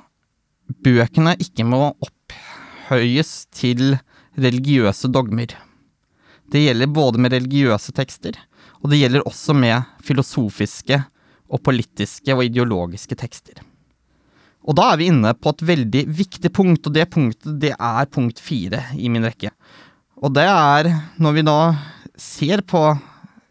bøkene 0.67 1.37
ikke 1.43 1.67
må 1.67 1.93
opphøyes 2.03 3.47
til 3.55 3.97
religiøse 4.37 5.11
dogmer. 5.13 5.55
Det 6.53 6.63
gjelder 6.63 6.93
både 6.95 7.23
med 7.23 7.35
religiøse 7.35 7.95
tekster, 7.97 8.37
og 8.83 8.93
det 8.93 9.01
gjelder 9.01 9.27
også 9.27 9.55
med 9.57 9.87
filosofiske 10.07 11.01
og 11.47 11.63
politiske 11.67 12.35
og 12.35 12.45
ideologiske 12.47 13.19
tekster. 13.19 13.63
Og 14.67 14.75
da 14.79 14.91
er 14.93 14.99
vi 14.99 15.11
inne 15.13 15.31
på 15.39 15.53
et 15.55 15.67
veldig 15.67 16.03
viktig 16.11 16.51
punkt, 16.55 16.87
og 16.89 16.95
det 16.95 17.07
punktet 17.15 17.61
det 17.63 17.73
er 17.75 18.11
punkt 18.11 18.43
fire 18.43 18.83
i 18.99 19.11
min 19.13 19.27
rekke. 19.27 19.53
Og 20.19 20.33
det 20.35 20.47
er 20.47 20.91
når 21.23 21.37
vi 21.37 21.45
da 21.47 21.59
ser 22.19 22.63
på 22.67 22.83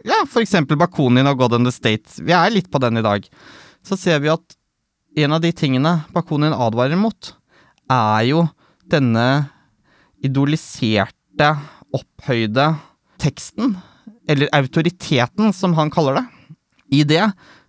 ja, 0.06 0.20
eksempel 0.42 0.78
Bakunin 0.80 1.28
og 1.30 1.40
God 1.40 1.58
and 1.58 1.68
the 1.68 1.74
State, 1.74 2.20
vi 2.20 2.36
er 2.36 2.52
litt 2.52 2.68
på 2.72 2.82
den 2.84 3.00
i 3.00 3.06
dag, 3.06 3.26
så 3.86 3.98
ser 4.00 4.22
vi 4.24 4.34
at 4.34 4.55
en 5.16 5.36
av 5.36 5.42
de 5.44 5.52
tingene 5.56 5.98
Bakunin 6.14 6.56
advarer 6.56 7.00
mot, 7.00 7.32
er 7.92 8.22
jo 8.28 8.46
denne 8.92 9.48
idoliserte, 10.26 11.52
opphøyde 11.96 12.74
teksten, 13.22 13.76
eller 14.28 14.52
autoriteten, 14.56 15.54
som 15.54 15.76
han 15.78 15.92
kaller 15.94 16.20
det. 16.20 16.26
I 17.00 17.04
det 17.08 17.24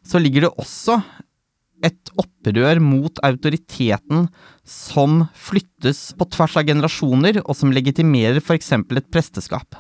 så 0.07 0.21
ligger 0.23 0.47
det 0.47 0.57
også 0.61 1.01
et 1.85 2.13
opprør 2.17 2.81
mot 2.81 3.19
autoriteten 3.27 4.27
som 4.67 5.27
flyttes 5.37 6.09
på 6.17 6.29
tvers 6.33 6.57
av 6.59 6.67
generasjoner, 6.69 7.43
og 7.45 7.57
som 7.59 7.75
legitimerer 7.75 8.41
f.eks. 8.41 8.73
et 8.73 9.13
presteskap. 9.13 9.77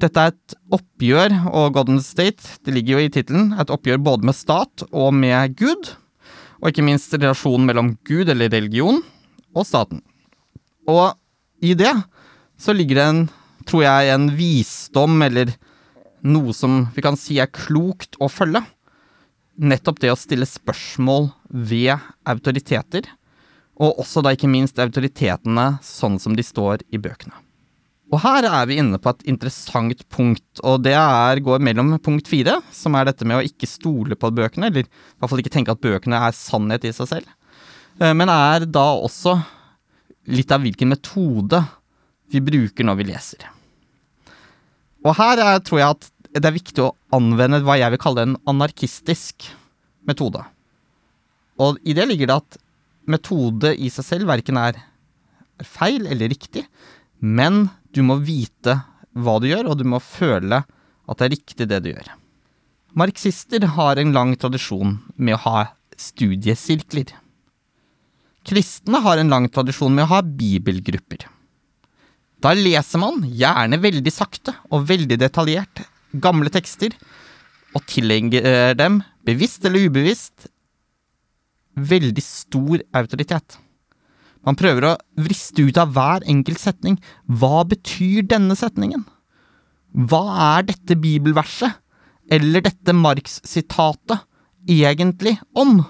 Dette 0.00 0.20
er 0.20 0.32
et 0.32 0.54
oppgjør, 0.72 1.34
og 1.50 1.74
God 1.76 1.90
and 1.96 2.04
State, 2.04 2.60
det 2.64 2.76
ligger 2.76 2.96
jo 2.96 3.08
i 3.08 3.12
tittelen, 3.12 3.50
et 3.60 3.72
oppgjør 3.72 4.00
både 4.04 4.30
med 4.30 4.36
stat 4.36 4.86
og 4.90 5.12
med 5.16 5.56
Gud, 5.60 5.92
og 6.60 6.70
ikke 6.70 6.84
minst 6.84 7.14
relasjonen 7.16 7.66
mellom 7.68 7.94
Gud, 8.06 8.28
eller 8.28 8.52
religion, 8.52 9.00
og 9.56 9.66
staten. 9.66 10.02
Og 10.88 11.16
i 11.64 11.74
det 11.76 11.92
så 12.60 12.74
ligger 12.76 13.00
det 13.00 13.06
en, 13.08 13.22
tror 13.68 13.84
jeg, 13.86 14.12
en 14.14 14.28
visdom, 14.36 15.16
eller 15.24 15.54
noe 16.20 16.52
som 16.56 16.84
vi 16.94 17.04
kan 17.04 17.16
si 17.16 17.40
er 17.40 17.52
klokt 17.52 18.18
å 18.20 18.28
følge 18.28 18.62
nettopp 19.60 20.00
det 20.00 20.12
å 20.12 20.18
stille 20.18 20.48
spørsmål 20.48 21.30
ved 21.50 22.00
autoriteter, 22.28 23.04
og 23.80 24.00
også 24.00 24.22
da 24.24 24.32
ikke 24.36 24.50
minst 24.50 24.80
autoritetene 24.80 25.74
sånn 25.84 26.18
som 26.20 26.36
de 26.36 26.44
står 26.44 26.84
i 26.92 27.00
bøkene. 27.00 27.36
Og 28.10 28.18
her 28.24 28.46
er 28.48 28.66
vi 28.66 28.80
inne 28.82 28.98
på 28.98 29.12
et 29.12 29.22
interessant 29.30 30.02
punkt, 30.10 30.62
og 30.66 30.82
det 30.82 30.96
er, 30.98 31.42
går 31.46 31.62
mellom 31.62 31.92
punkt 32.02 32.26
fire, 32.30 32.56
som 32.74 32.96
er 32.98 33.06
dette 33.06 33.26
med 33.28 33.38
å 33.38 33.44
ikke 33.46 33.68
stole 33.70 34.18
på 34.18 34.32
bøkene, 34.34 34.70
eller 34.70 34.82
i 34.82 34.90
hvert 34.90 35.30
fall 35.30 35.42
ikke 35.42 35.52
tenke 35.54 35.74
at 35.74 35.82
bøkene 35.82 36.18
er 36.18 36.34
sannhet 36.34 36.88
i 36.88 36.92
seg 36.96 37.10
selv, 37.12 37.30
eh, 38.02 38.10
men 38.10 38.32
er 38.32 38.66
da 38.66 38.88
også 38.98 39.36
litt 40.30 40.50
av 40.50 40.66
hvilken 40.66 40.90
metode 40.90 41.62
vi 42.30 42.42
bruker 42.42 42.86
når 42.86 42.98
vi 42.98 43.08
leser. 43.12 43.46
Og 45.06 45.14
her 45.16 45.40
er, 45.40 45.62
tror 45.64 45.80
jeg 45.80 45.94
at 45.94 46.10
det 46.34 46.46
er 46.46 46.58
viktig 46.58 46.82
å 46.84 46.92
anvende 47.14 47.62
hva 47.66 47.78
jeg 47.78 47.94
vil 47.94 48.02
kalle 48.02 48.26
en 48.26 48.38
anarkistisk 48.50 49.48
metode. 50.06 50.42
Og 51.62 51.78
i 51.86 51.94
det 51.96 52.06
ligger 52.10 52.30
det 52.30 52.38
at 52.42 52.60
metode 53.10 53.72
i 53.74 53.90
seg 53.92 54.06
selv 54.06 54.30
verken 54.30 54.58
er 54.60 54.78
feil 55.66 56.06
eller 56.10 56.30
riktig, 56.30 56.66
men 57.20 57.68
du 57.94 58.02
må 58.06 58.18
vite 58.22 58.76
hva 59.18 59.38
du 59.42 59.48
gjør, 59.50 59.72
og 59.72 59.80
du 59.80 59.86
må 59.88 60.00
føle 60.02 60.62
at 60.62 61.18
det 61.18 61.26
er 61.26 61.34
riktig 61.34 61.68
det 61.70 61.80
du 61.84 61.90
gjør. 61.92 62.12
Marxister 62.98 63.66
har 63.76 63.98
en 63.98 64.14
lang 64.14 64.34
tradisjon 64.38 64.98
med 65.16 65.36
å 65.36 65.42
ha 65.44 65.64
studiesirkler. 65.98 67.12
Kristne 68.46 69.02
har 69.04 69.20
en 69.20 69.30
lang 69.30 69.48
tradisjon 69.52 69.94
med 69.94 70.06
å 70.06 70.12
ha 70.14 70.20
bibelgrupper. 70.24 71.26
Da 72.40 72.54
leser 72.56 73.02
man, 73.02 73.20
gjerne 73.26 73.78
veldig 73.82 74.12
sakte 74.14 74.54
og 74.72 74.86
veldig 74.88 75.18
detaljert, 75.20 75.82
gamle 76.12 76.50
tekster 76.50 76.94
og 77.76 77.84
tilhenger 77.86 78.72
dem, 78.78 79.02
bevisst 79.28 79.66
eller 79.68 79.90
ubevisst, 79.90 80.48
veldig 81.76 82.24
stor 82.24 82.80
autoritet. 82.96 83.58
Man 84.46 84.56
prøver 84.56 84.86
å 84.88 84.96
vriste 85.20 85.66
ut 85.66 85.78
av 85.80 85.92
hver 85.94 86.24
enkelt 86.30 86.60
setning. 86.62 86.96
Hva 87.28 87.62
betyr 87.68 88.24
denne 88.28 88.56
setningen? 88.56 89.04
Hva 89.90 90.22
er 90.56 90.68
dette 90.70 90.96
bibelverset, 90.96 91.80
eller 92.30 92.62
dette 92.64 92.94
Marx-sitatet, 92.94 94.22
egentlig 94.70 95.34
om? 95.58 95.80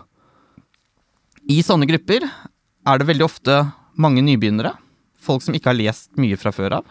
I 1.51 1.61
sånne 1.67 1.89
grupper 1.91 2.25
er 2.25 3.01
det 3.01 3.09
veldig 3.09 3.27
ofte 3.27 3.61
mange 4.01 4.23
nybegynnere, 4.25 4.73
folk 5.21 5.45
som 5.45 5.55
ikke 5.57 5.73
har 5.73 5.79
lest 5.79 6.15
mye 6.21 6.39
fra 6.41 6.53
før 6.55 6.79
av, 6.81 6.87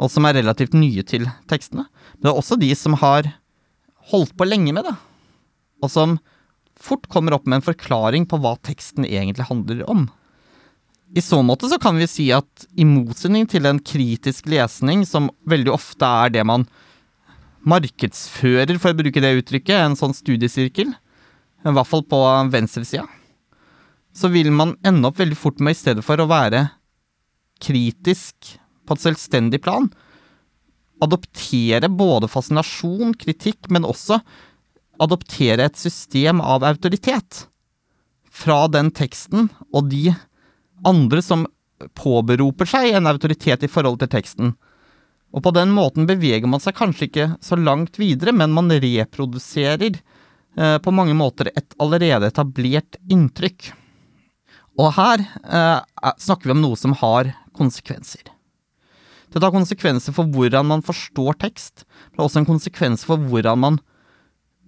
og 0.00 0.12
som 0.12 0.26
er 0.28 0.38
relativt 0.38 0.76
nye 0.76 1.02
til 1.04 1.26
tekstene. 1.50 1.86
Men 2.16 2.24
det 2.24 2.32
er 2.32 2.40
også 2.40 2.60
de 2.60 2.70
som 2.78 2.94
har 3.00 3.32
holdt 4.12 4.36
på 4.38 4.46
lenge 4.46 4.72
med 4.76 4.86
det, 4.86 4.94
og 5.82 5.92
som 5.92 6.16
fort 6.80 7.08
kommer 7.12 7.34
opp 7.36 7.48
med 7.48 7.58
en 7.58 7.66
forklaring 7.66 8.28
på 8.28 8.38
hva 8.40 8.54
teksten 8.64 9.04
egentlig 9.08 9.48
handler 9.50 9.82
om. 9.90 10.06
I 11.10 11.22
så 11.22 11.40
måte 11.42 11.68
så 11.68 11.78
kan 11.82 11.96
vi 11.98 12.06
si 12.06 12.28
at 12.34 12.66
i 12.78 12.86
motsetning 12.86 13.48
til 13.50 13.66
en 13.66 13.80
kritisk 13.82 14.46
lesning, 14.50 15.02
som 15.06 15.30
veldig 15.50 15.72
ofte 15.74 16.06
er 16.06 16.34
det 16.36 16.44
man 16.46 16.68
markedsfører, 17.66 18.78
for 18.80 18.92
å 18.92 18.98
bruke 19.00 19.22
det 19.22 19.32
uttrykket, 19.40 19.74
en 19.74 19.98
sånn 19.98 20.14
studiesirkel, 20.16 20.92
i 21.60 21.74
hvert 21.74 21.90
fall 21.90 22.04
på 22.08 22.20
venstresida, 22.52 23.08
så 24.16 24.30
vil 24.32 24.52
man 24.54 24.76
ende 24.86 25.10
opp 25.10 25.18
veldig 25.20 25.38
fort 25.38 25.58
med, 25.60 25.74
i 25.74 25.80
stedet 25.80 26.06
for 26.06 26.22
å 26.22 26.30
være 26.30 26.68
kritisk 27.60 28.54
på 28.86 28.96
et 28.96 29.02
selvstendig 29.02 29.60
plan, 29.66 29.90
adoptere 31.04 31.90
både 31.90 32.30
fascinasjon, 32.30 33.16
kritikk, 33.18 33.68
men 33.72 33.88
også 33.88 34.20
adoptere 35.00 35.66
et 35.66 35.78
system 35.80 36.42
av 36.44 36.64
autoritet 36.68 37.46
fra 38.30 38.66
den 38.70 38.90
teksten 38.94 39.48
og 39.72 39.88
de 39.90 40.12
andre 40.86 41.22
som 41.22 41.46
påberoper 41.96 42.68
seg 42.68 42.94
en 42.94 43.08
autoritet 43.08 43.64
i 43.64 43.70
forhold 43.70 44.00
til 44.02 44.10
teksten, 44.12 44.56
Og 45.30 45.44
på 45.46 45.52
den 45.54 45.70
måten 45.70 46.08
beveger 46.10 46.48
man 46.50 46.58
seg 46.58 46.74
kanskje 46.74 47.06
ikke 47.06 47.26
så 47.38 47.54
langt 47.54 48.00
videre, 48.02 48.32
men 48.34 48.50
man 48.50 48.66
reproduserer 48.66 49.94
eh, 49.94 50.78
på 50.82 50.90
mange 50.90 51.14
måter 51.14 51.52
et 51.54 51.70
allerede 51.78 52.26
etablert 52.26 52.98
inntrykk. 53.06 53.68
Og 54.74 54.90
her 54.96 55.22
eh, 55.22 55.78
snakker 56.18 56.50
vi 56.50 56.56
om 56.56 56.64
noe 56.64 56.74
som 56.74 56.96
har 56.98 57.30
konsekvenser. 57.54 58.26
Dette 59.30 59.46
har 59.46 59.54
konsekvenser 59.54 60.14
for 60.16 60.26
hvordan 60.26 60.66
man 60.66 60.82
forstår 60.82 61.38
tekst. 61.46 61.84
Det 62.10 62.18
har 62.18 62.26
også 62.26 62.42
en 62.42 62.50
konsekvens 62.50 63.06
for 63.06 63.22
hvordan 63.30 63.62
man 63.62 63.78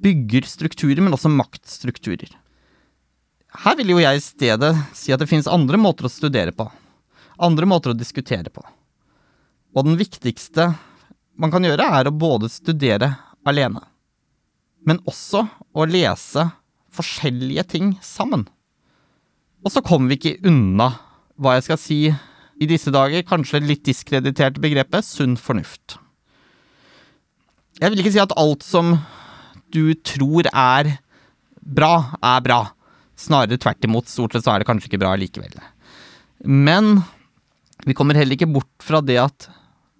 bygger 0.03 0.47
strukturer, 0.47 1.03
men 1.03 1.15
også 1.15 1.31
maktstrukturer. 1.31 2.31
Her 3.53 3.77
vil 3.77 3.93
jo 3.93 4.01
jeg 4.01 4.17
i 4.17 4.25
stedet 4.25 4.73
si 4.97 5.13
at 5.13 5.21
det 5.21 5.29
finnes 5.29 5.51
andre 5.51 5.77
måter 5.81 6.09
å 6.09 6.13
studere 6.13 6.55
på. 6.57 6.67
Andre 7.43 7.69
måter 7.69 7.93
å 7.93 7.99
diskutere 7.99 8.49
på. 8.53 8.65
Og 9.77 9.87
den 9.87 9.99
viktigste 10.01 10.71
man 11.41 11.53
kan 11.53 11.65
gjøre, 11.65 11.85
er 11.85 12.09
å 12.09 12.15
både 12.15 12.51
studere 12.53 13.15
alene, 13.49 13.81
men 14.85 15.01
også 15.09 15.47
å 15.73 15.87
lese 15.89 16.45
forskjellige 16.93 17.65
ting 17.73 17.95
sammen. 18.05 18.45
Og 19.65 19.73
så 19.73 19.83
kommer 19.85 20.13
vi 20.13 20.19
ikke 20.19 20.51
unna 20.51 20.91
hva 21.41 21.57
jeg 21.57 21.67
skal 21.67 21.81
si 21.81 21.99
i 22.63 22.69
disse 22.69 22.93
dager, 22.95 23.25
kanskje 23.27 23.63
litt 23.65 23.85
diskrediterte 23.89 24.61
begrepet 24.63 25.07
sunn 25.07 25.39
fornuft. 25.41 25.97
Jeg 27.81 27.91
vil 27.91 28.03
ikke 28.03 28.15
si 28.15 28.23
at 28.23 28.35
alt 28.39 28.63
som 28.63 28.95
du 29.73 29.95
tror 30.05 30.47
er 30.53 30.93
bra, 31.63 32.13
er 32.21 32.45
bra. 32.45 32.61
Snarere 33.23 33.61
tvert 33.61 33.87
imot, 33.87 34.11
stort 34.11 34.35
sett 34.35 34.47
så 34.47 34.55
er 34.55 34.63
det 34.63 34.69
kanskje 34.69 34.91
ikke 34.91 35.03
bra 35.05 35.15
likevel. 35.19 35.55
Men 36.43 37.05
vi 37.87 37.95
kommer 37.99 38.19
heller 38.19 38.35
ikke 38.35 38.51
bort 38.51 38.83
fra 38.83 39.03
det 39.05 39.19
at 39.23 39.49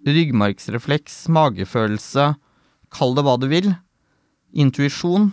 ryggmargsrefleks, 0.07 1.23
magefølelse, 1.31 2.33
kall 2.93 3.15
det 3.15 3.23
hva 3.25 3.37
du 3.39 3.47
vil, 3.51 3.71
intuisjon, 4.53 5.31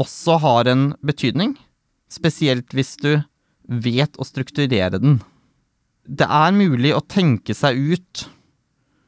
også 0.00 0.38
har 0.42 0.70
en 0.70 0.88
betydning, 1.06 1.54
spesielt 2.10 2.74
hvis 2.74 2.94
du 3.02 3.12
vet 3.66 4.18
å 4.18 4.26
strukturere 4.26 5.00
den. 5.02 5.20
Det 6.04 6.26
er 6.28 6.54
mulig 6.54 6.92
å 6.94 7.02
tenke 7.02 7.56
seg 7.56 7.78
ut 7.78 8.26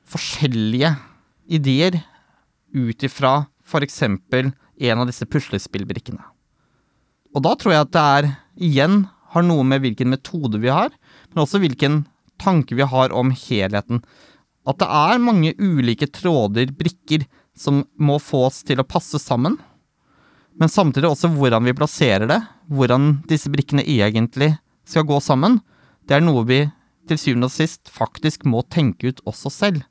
forskjellige 0.06 0.94
ideer 1.46 2.00
ut 2.74 3.06
ifra 3.06 3.46
f.eks. 3.66 4.02
en 4.02 5.02
av 5.02 5.06
disse 5.08 5.26
puslespillbrikkene. 5.26 6.22
Og 7.36 7.44
da 7.44 7.52
tror 7.58 7.74
jeg 7.74 7.84
at 7.84 7.92
det 7.92 8.04
er, 8.18 8.28
igjen, 8.56 9.02
har 9.36 9.44
noe 9.44 9.64
med 9.68 9.82
hvilken 9.84 10.08
metode 10.08 10.58
vi 10.62 10.72
har, 10.72 10.88
men 11.32 11.42
også 11.44 11.60
hvilken 11.60 12.06
tanke 12.40 12.76
vi 12.78 12.86
har 12.88 13.12
om 13.16 13.30
helheten 13.36 14.00
at 14.66 14.80
det 14.82 14.86
er 14.90 15.22
mange 15.22 15.54
ulike 15.62 16.08
tråder, 16.10 16.72
brikker, 16.74 17.24
som 17.56 17.84
må 17.96 18.18
få 18.20 18.46
oss 18.48 18.60
til 18.66 18.82
å 18.82 18.86
passe 18.88 19.20
sammen. 19.22 19.54
Men 20.58 20.72
samtidig 20.72 21.08
også 21.08 21.30
hvordan 21.32 21.68
vi 21.68 21.76
plasserer 21.76 22.26
det, 22.28 22.40
hvordan 22.72 23.20
disse 23.30 23.50
brikkene 23.52 23.84
egentlig 23.86 24.56
skal 24.88 25.06
gå 25.08 25.20
sammen. 25.22 25.60
Det 26.04 26.18
er 26.18 26.24
noe 26.24 26.42
vi 26.48 26.64
til 27.06 27.20
syvende 27.20 27.48
og 27.48 27.54
sist 27.54 27.92
faktisk 27.92 28.44
må 28.48 28.64
tenke 28.72 29.12
ut 29.12 29.22
også 29.28 29.52
selv. 29.54 29.84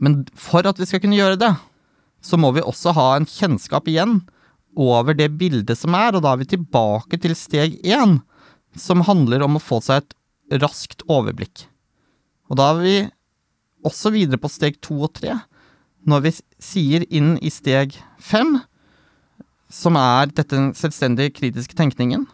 Men 0.00 0.22
for 0.32 0.64
at 0.66 0.80
vi 0.80 0.88
skal 0.88 1.02
kunne 1.02 1.18
gjøre 1.18 1.38
det, 1.40 1.52
så 2.24 2.40
må 2.40 2.54
vi 2.56 2.64
også 2.64 2.94
ha 2.96 3.08
en 3.16 3.28
kjennskap 3.28 3.88
igjen 3.92 4.22
over 4.78 5.16
det 5.16 5.30
bildet 5.40 5.78
som 5.78 5.94
er, 5.98 6.14
og 6.14 6.24
da 6.24 6.34
er 6.34 6.42
vi 6.42 6.50
tilbake 6.52 7.18
til 7.20 7.34
steg 7.38 7.78
én, 7.82 8.20
som 8.76 9.02
handler 9.06 9.42
om 9.42 9.58
å 9.58 9.62
få 9.62 9.80
seg 9.82 10.04
et 10.04 10.62
raskt 10.62 11.02
overblikk. 11.10 11.66
Og 12.50 12.58
da 12.58 12.70
er 12.72 12.82
vi 12.82 12.96
også 13.86 14.12
videre 14.14 14.40
på 14.40 14.50
steg 14.50 14.78
to 14.84 14.98
og 15.06 15.14
tre. 15.18 15.36
Når 16.06 16.24
vi 16.26 16.32
sier 16.62 17.06
inn 17.10 17.36
i 17.42 17.50
steg 17.52 17.96
fem, 18.18 18.58
som 19.70 19.96
er 19.98 20.30
dette 20.34 20.58
selvstendige 20.78 21.34
kritiske 21.36 21.76
tenkningen, 21.78 22.26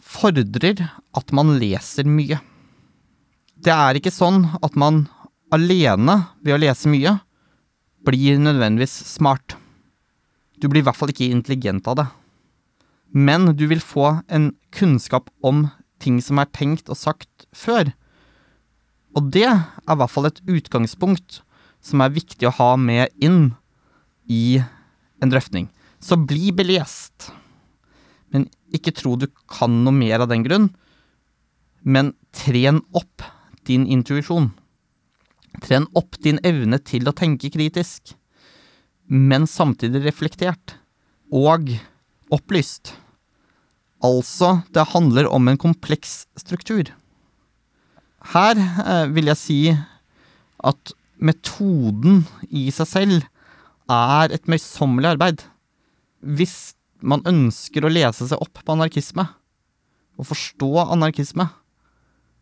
fordrer 0.00 0.86
at 1.16 1.32
man 1.36 1.56
leser 1.60 2.08
mye. 2.08 2.38
Det 3.56 3.72
er 3.72 3.98
ikke 3.98 4.14
sånn 4.14 4.44
at 4.62 4.76
man 4.78 5.06
alene, 5.54 6.20
ved 6.44 6.56
å 6.56 6.60
lese 6.60 6.90
mye, 6.90 7.16
blir 8.06 8.38
nødvendigvis 8.40 8.94
smart. 9.16 9.56
Du 10.60 10.68
blir 10.68 10.82
i 10.82 10.86
hvert 10.86 10.96
fall 10.96 11.12
ikke 11.12 11.28
intelligent 11.28 11.88
av 11.90 11.98
det. 12.00 12.06
Men 13.12 13.52
du 13.56 13.66
vil 13.70 13.82
få 13.82 14.20
en 14.28 14.50
kunnskap 14.74 15.30
om 15.44 15.68
ting 16.02 16.18
som 16.24 16.40
er 16.40 16.50
tenkt 16.52 16.90
og 16.92 16.98
sagt 17.00 17.46
før. 17.56 17.92
Og 19.16 19.30
det 19.32 19.46
er 19.48 19.62
i 19.64 19.96
hvert 19.96 20.12
fall 20.12 20.28
et 20.28 20.42
utgangspunkt 20.44 21.40
som 21.84 22.02
er 22.02 22.14
viktig 22.14 22.48
å 22.48 22.56
ha 22.58 22.74
med 22.80 23.12
inn 23.22 23.54
i 24.28 24.58
en 25.22 25.32
drøftning. 25.32 25.70
Så 26.02 26.18
bli 26.18 26.50
belest. 26.52 27.30
Men 28.34 28.48
ikke 28.74 28.94
tro 28.96 29.14
du 29.16 29.28
kan 29.48 29.82
noe 29.84 29.94
mer 29.94 30.24
av 30.24 30.30
den 30.32 30.44
grunn. 30.44 30.68
Men 31.86 32.12
tren 32.34 32.82
opp 32.96 33.24
din 33.66 33.86
intuisjon. 33.86 34.50
Tren 35.62 35.86
opp 35.96 36.18
din 36.22 36.40
evne 36.44 36.78
til 36.84 37.08
å 37.08 37.14
tenke 37.16 37.50
kritisk, 37.54 38.12
men 39.06 39.46
samtidig 39.46 40.04
reflektert. 40.04 40.76
Og 41.34 41.72
opplyst. 42.32 42.94
Altså, 44.04 44.60
det 44.74 44.90
handler 44.92 45.28
om 45.32 45.48
en 45.48 45.58
kompleks 45.58 46.26
struktur. 46.38 46.90
Her 48.32 48.58
eh, 48.58 49.06
vil 49.14 49.30
jeg 49.30 49.40
si 49.40 49.60
at 50.66 50.94
metoden 51.16 52.24
i 52.50 52.68
seg 52.74 52.90
selv 52.90 53.26
er 53.90 54.34
et 54.34 54.48
møysommelig 54.50 55.14
arbeid. 55.14 55.44
Hvis 56.20 56.74
man 57.00 57.22
ønsker 57.28 57.86
å 57.86 57.92
lese 57.92 58.26
seg 58.28 58.40
opp 58.42 58.62
på 58.62 58.74
anarkisme, 58.74 59.26
og 60.16 60.28
forstå 60.30 60.70
anarkisme, 60.86 61.48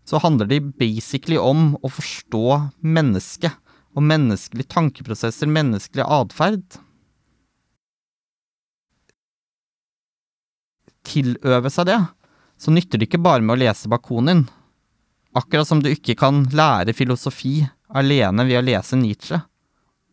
så 0.05 0.21
handler 0.23 0.49
det 0.49 0.61
basically 0.79 1.39
om 1.41 1.75
å 1.83 1.91
forstå 1.91 2.45
mennesket 2.85 3.57
og 3.95 4.03
menneskelige 4.03 4.71
tankeprosesser, 4.75 5.51
menneskelig 5.51 6.05
atferd. 6.05 6.81
Tiløve 11.05 11.71
seg 11.71 11.89
det, 11.91 12.01
så 12.59 12.75
nytter 12.75 13.01
det 13.01 13.09
ikke 13.09 13.23
bare 13.23 13.45
med 13.45 13.57
å 13.57 13.63
lese 13.65 13.91
Bakunin. 13.93 14.47
Akkurat 15.35 15.69
som 15.69 15.83
du 15.83 15.91
ikke 15.91 16.17
kan 16.19 16.45
lære 16.55 16.95
filosofi 16.97 17.61
alene 17.95 18.47
ved 18.49 18.61
å 18.61 18.65
lese 18.65 18.99
Nietzsche, 18.99 19.41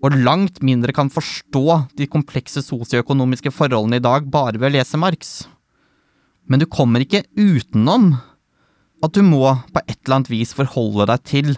og 0.02 0.18
langt 0.18 0.62
mindre 0.66 0.94
kan 0.98 1.12
forstå 1.14 1.66
de 1.98 2.10
komplekse 2.10 2.64
sosioøkonomiske 2.66 3.54
forholdene 3.54 4.00
i 4.02 4.04
dag 4.04 4.26
bare 4.34 4.58
ved 4.58 4.72
å 4.72 4.76
lese 4.80 4.98
Marx. 4.98 5.44
Men 6.50 6.62
du 6.62 6.66
kommer 6.66 7.04
ikke 7.06 7.24
utenom 7.38 8.16
at 9.02 9.14
du 9.14 9.22
må 9.26 9.46
på 9.74 9.84
et 9.86 10.00
eller 10.02 10.18
annet 10.20 10.32
vis 10.34 10.56
forholde 10.58 11.08
deg 11.10 11.28
til 11.30 11.54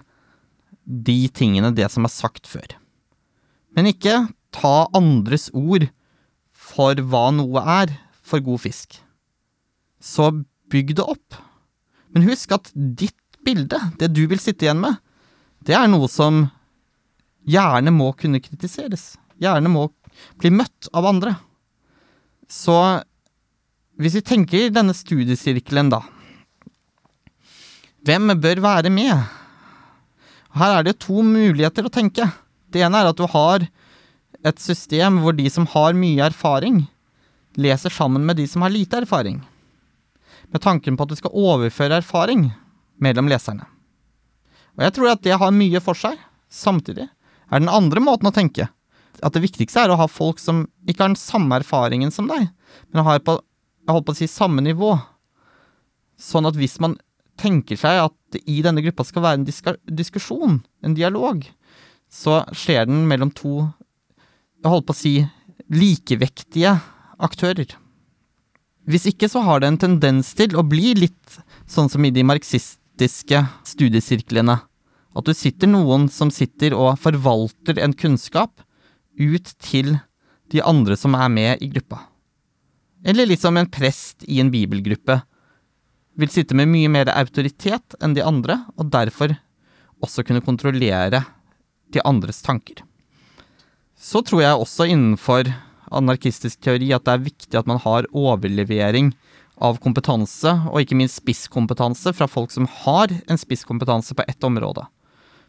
de 0.84 1.28
tingene, 1.32 1.74
det 1.76 1.90
som 1.92 2.06
er 2.08 2.14
sagt 2.14 2.50
før. 2.50 2.76
Men 3.76 3.90
ikke 3.90 4.28
ta 4.54 4.88
andres 4.96 5.50
ord 5.54 5.88
for 6.54 7.00
hva 7.00 7.30
noe 7.36 7.64
er, 7.82 7.96
for 8.24 8.44
god 8.44 8.64
fisk. 8.64 9.00
Så 10.00 10.30
bygg 10.72 10.96
det 10.98 11.06
opp. 11.06 11.40
Men 12.14 12.28
husk 12.28 12.54
at 12.56 12.70
ditt 12.74 13.18
bilde, 13.44 13.80
det 14.00 14.14
du 14.16 14.24
vil 14.32 14.40
sitte 14.40 14.68
igjen 14.68 14.84
med, 14.84 15.00
det 15.64 15.76
er 15.76 15.90
noe 15.92 16.08
som 16.12 16.46
gjerne 17.48 17.92
må 17.92 18.12
kunne 18.20 18.42
kritiseres. 18.44 19.16
Gjerne 19.42 19.72
må 19.72 19.90
bli 20.40 20.54
møtt 20.54 20.88
av 20.96 21.08
andre. 21.10 21.36
Så 22.52 22.76
hvis 24.00 24.18
vi 24.20 24.26
tenker 24.26 24.74
denne 24.74 24.96
studiesirkelen, 24.96 25.92
da 25.94 26.04
Hvem 28.04 28.34
bør 28.44 28.60
være 28.60 28.90
med? 28.92 29.16
Her 30.54 30.80
er 30.80 30.86
det 30.86 31.00
to 31.02 31.24
muligheter 31.26 31.88
å 31.88 31.94
tenke. 31.94 32.28
Det 32.70 32.84
ene 32.86 33.02
er 33.02 33.10
at 33.10 33.18
du 33.18 33.26
har 33.30 33.66
et 34.44 34.60
system 34.62 35.22
hvor 35.24 35.36
de 35.38 35.48
som 35.50 35.66
har 35.72 35.96
mye 35.98 36.28
erfaring, 36.28 36.84
leser 37.58 37.94
sammen 37.94 38.26
med 38.26 38.38
de 38.38 38.48
som 38.50 38.66
har 38.66 38.74
lite 38.74 39.00
erfaring. 39.02 39.42
Med 40.54 40.62
tanken 40.62 40.98
på 40.98 41.06
at 41.06 41.14
du 41.14 41.18
skal 41.18 41.34
overføre 41.34 42.02
erfaring 42.02 42.52
mellom 43.02 43.30
leserne. 43.32 43.66
Og 44.78 44.86
jeg 44.86 44.96
tror 44.96 45.14
at 45.14 45.26
det 45.26 45.38
har 45.42 45.54
mye 45.54 45.82
for 45.82 45.98
seg. 45.98 46.18
Samtidig 46.54 47.08
er 47.08 47.62
den 47.62 47.72
andre 47.72 48.02
måten 48.04 48.30
å 48.30 48.36
tenke 48.36 48.70
at 49.24 49.36
det 49.36 49.44
viktigste 49.44 49.84
er 49.84 49.94
å 49.94 49.98
ha 50.00 50.08
folk 50.10 50.42
som 50.42 50.66
ikke 50.90 51.06
har 51.06 51.14
den 51.14 51.20
samme 51.20 51.58
erfaringen 51.62 52.12
som 52.12 52.28
deg, 52.30 52.50
men 52.92 53.06
har 53.06 53.22
på, 53.24 53.38
jeg 53.86 53.94
holdt 53.94 54.08
på 54.08 54.16
å 54.16 54.18
si 54.18 54.28
samme 54.30 54.64
nivå. 54.66 54.96
Sånn 56.20 56.50
at 56.50 56.58
hvis 56.58 56.80
man 56.84 56.98
tenker 57.40 57.80
seg 57.80 58.02
at 58.06 58.16
det 58.34 58.44
i 58.50 58.62
denne 58.66 58.84
gruppa 58.86 59.06
skal 59.08 59.26
være 59.26 59.42
en 59.42 59.48
diska, 59.48 59.76
diskusjon, 59.86 60.60
en 60.84 60.98
dialog, 60.98 61.46
så 62.10 62.44
skjer 62.54 62.88
den 62.90 63.08
mellom 63.10 63.32
to, 63.34 63.70
jeg 64.62 64.72
holdt 64.72 64.88
på 64.90 64.96
å 64.96 65.00
si, 65.00 65.16
likevektige 65.74 66.78
aktører. 67.24 67.74
Hvis 68.86 69.08
ikke 69.10 69.30
så 69.32 69.42
har 69.46 69.62
det 69.64 69.72
en 69.72 69.82
tendens 69.82 70.34
til 70.38 70.56
å 70.60 70.66
bli 70.68 70.94
litt 70.98 71.38
sånn 71.72 71.90
som 71.90 72.04
i 72.04 72.12
de 72.14 72.26
marxist 72.28 72.82
marxistiske 72.94 73.46
studiesirklene. 73.66 74.60
At 75.16 75.26
du 75.26 75.34
sitter 75.34 75.68
noen 75.68 76.10
som 76.10 76.32
sitter 76.32 76.74
og 76.74 77.00
forvalter 77.00 77.80
en 77.80 77.94
kunnskap 77.94 78.62
ut 79.18 79.54
til 79.60 80.00
de 80.52 80.62
andre 80.62 80.96
som 80.98 81.14
er 81.16 81.30
med 81.30 81.62
i 81.62 81.70
gruppa. 81.70 82.10
Eller 83.06 83.26
litt 83.28 83.42
som 83.42 83.58
en 83.58 83.70
prest 83.70 84.24
i 84.28 84.40
en 84.40 84.52
bibelgruppe 84.52 85.22
vil 86.20 86.30
sitte 86.30 86.56
med 86.58 86.70
mye 86.70 86.92
mer 86.92 87.10
autoritet 87.14 87.96
enn 88.04 88.16
de 88.18 88.24
andre, 88.26 88.60
og 88.78 88.92
derfor 88.94 89.36
også 90.04 90.26
kunne 90.28 90.44
kontrollere 90.46 91.24
de 91.94 92.02
andres 92.06 92.42
tanker. 92.46 92.84
Så 93.98 94.22
tror 94.26 94.44
jeg 94.44 94.60
også 94.60 94.88
innenfor 94.92 95.50
anarkistisk 95.94 96.62
teori 96.66 96.92
at 96.96 97.06
det 97.06 97.14
er 97.14 97.28
viktig 97.28 97.60
at 97.60 97.70
man 97.70 97.80
har 97.84 98.10
overlevering 98.12 99.14
av 99.64 99.78
kompetanse, 99.84 100.50
og 100.70 100.82
ikke 100.82 100.98
minst 100.98 101.22
spisskompetanse, 101.22 102.12
fra 102.18 102.28
folk 102.28 102.52
som 102.52 102.68
har 102.84 103.14
en 103.30 103.40
spisskompetanse 103.40 104.18
på 104.18 104.26
ett 104.28 104.44
område. 104.44 104.86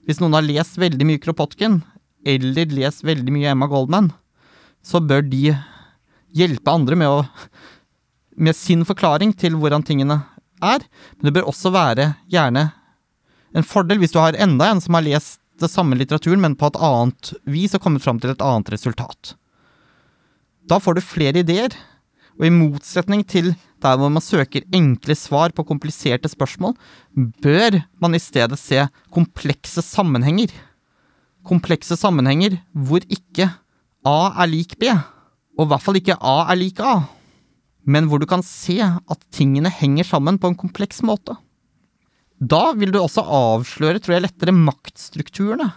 Hvis 0.04 0.20
noen 0.20 0.36
har 0.36 0.44
lest 0.44 0.76
veldig 0.78 1.08
mye 1.08 1.22
Kropotkin, 1.22 1.80
eller 2.24 2.72
lest 2.76 3.04
veldig 3.04 3.32
mye 3.32 3.50
Emma 3.52 3.68
Goldman, 3.68 4.12
så 4.84 5.00
bør 5.00 5.24
de 5.24 5.56
hjelpe 6.36 6.72
andre 6.72 6.98
med, 7.00 7.08
å, 7.08 7.24
med 8.36 8.56
sin 8.56 8.84
forklaring 8.86 9.32
til 9.40 9.56
hvordan 9.56 9.84
tingene 9.86 10.20
er. 10.64 10.84
Men 11.16 11.28
det 11.28 11.34
bør 11.36 11.50
også 11.52 11.72
være 11.74 12.14
gjerne 12.32 12.68
en 13.54 13.66
fordel 13.66 14.00
hvis 14.02 14.14
du 14.14 14.18
har 14.18 14.36
enda 14.40 14.72
en 14.72 14.82
som 14.82 14.96
har 14.98 15.06
lest 15.06 15.40
det 15.62 15.70
samme 15.70 15.94
litteraturen, 15.94 16.42
men 16.42 16.56
på 16.58 16.66
et 16.66 16.78
annet 16.82 17.30
vis 17.46 17.76
og 17.76 17.84
kommet 17.84 18.02
fram 18.02 18.18
til 18.18 18.32
et 18.32 18.42
annet 18.42 18.72
resultat. 18.74 19.36
Da 20.66 20.80
får 20.82 20.96
du 20.96 21.04
flere 21.04 21.44
ideer, 21.44 21.76
og 22.34 22.48
i 22.48 22.50
motsetning 22.50 23.22
til 23.30 23.52
der 23.84 23.98
hvor 24.00 24.10
man 24.10 24.24
søker 24.24 24.64
enkle 24.74 25.14
svar 25.14 25.52
på 25.54 25.66
kompliserte 25.68 26.30
spørsmål, 26.32 26.74
bør 27.14 27.82
man 28.02 28.16
i 28.16 28.22
stedet 28.22 28.58
se 28.58 28.86
komplekse 29.14 29.84
sammenhenger. 29.84 30.50
Komplekse 31.46 31.98
sammenhenger 32.00 32.58
hvor 32.72 33.04
ikke 33.06 33.50
A 34.04 34.18
er 34.42 34.50
lik 34.50 34.74
B, 34.80 34.90
og 35.54 35.66
i 35.66 35.70
hvert 35.70 35.84
fall 35.84 36.00
ikke 36.00 36.18
A 36.18 36.38
er 36.50 36.58
lik 36.58 36.80
A, 36.82 37.04
men 37.84 38.08
hvor 38.08 38.20
du 38.20 38.26
kan 38.28 38.42
se 38.44 38.78
at 38.80 39.26
tingene 39.34 39.72
henger 39.72 40.06
sammen 40.08 40.38
på 40.40 40.50
en 40.50 40.58
kompleks 40.58 41.02
måte. 41.04 41.36
Da 42.40 42.72
vil 42.76 42.92
du 42.92 42.98
også 43.00 43.22
avsløre, 43.24 44.00
tror 44.02 44.16
jeg, 44.16 44.26
lettere 44.26 44.56
maktstrukturene 44.56 45.70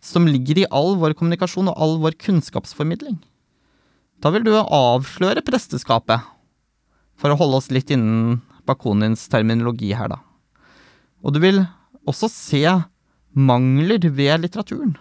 som 0.00 0.24
ligger 0.28 0.62
i 0.62 0.68
all 0.72 0.94
vår 1.00 1.14
kommunikasjon 1.18 1.68
og 1.70 1.76
all 1.76 1.98
vår 2.00 2.16
kunnskapsformidling. 2.20 3.18
Da 4.20 4.32
vil 4.32 4.44
du 4.44 4.54
avsløre 4.56 5.44
presteskapet, 5.44 6.24
for 7.20 7.32
å 7.32 7.36
holde 7.36 7.60
oss 7.60 7.68
litt 7.72 7.92
innen 7.92 8.40
Bakonins 8.68 9.26
terminologi 9.28 9.92
her, 9.96 10.08
da. 10.12 10.20
Og 11.20 11.36
du 11.36 11.40
vil 11.42 11.60
også 12.08 12.30
se 12.32 12.64
mangler 13.36 14.00
ved 14.08 14.40
litteraturen. 14.40 14.96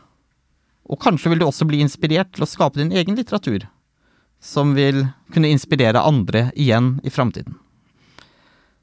Og 0.90 1.00
kanskje 1.00 1.32
vil 1.32 1.42
du 1.42 1.48
også 1.48 1.68
bli 1.70 1.80
inspirert 1.84 2.34
til 2.36 2.44
å 2.44 2.50
skape 2.50 2.80
din 2.80 2.92
egen 2.92 3.16
litteratur, 3.16 3.64
som 4.40 4.74
vil 4.76 5.06
kunne 5.34 5.52
inspirere 5.52 6.02
andre 6.02 6.50
igjen 6.56 6.98
i 7.04 7.12
framtiden. 7.12 7.58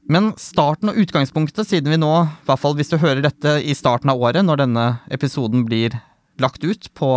Men 0.07 0.31
starten 0.39 0.91
og 0.91 0.99
utgangspunktet, 1.01 1.67
siden 1.67 1.91
vi 1.91 1.99
nå, 1.99 2.11
i 2.23 2.47
hvert 2.47 2.61
fall 2.61 2.77
hvis 2.77 2.93
du 2.93 2.99
hører 3.01 3.19
dette 3.25 3.57
i 3.59 3.75
starten 3.75 4.13
av 4.13 4.21
året, 4.23 4.45
når 4.45 4.61
denne 4.63 4.85
episoden 5.11 5.65
blir 5.67 5.97
lagt 6.39 6.63
ut 6.63 6.87
på, 6.95 7.09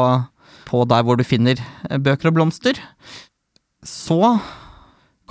på 0.67 0.83
der 0.91 1.05
hvor 1.07 1.21
du 1.21 1.23
finner 1.27 1.61
bøker 1.87 2.33
og 2.33 2.41
blomster, 2.41 2.81
så 3.87 4.41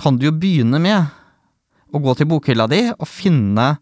kan 0.00 0.16
du 0.16 0.30
jo 0.30 0.38
begynne 0.40 0.80
med 0.80 1.10
å 1.92 2.00
gå 2.00 2.14
til 2.16 2.30
bokhylla 2.30 2.64
di 2.70 2.86
og 2.94 3.08
finne 3.10 3.74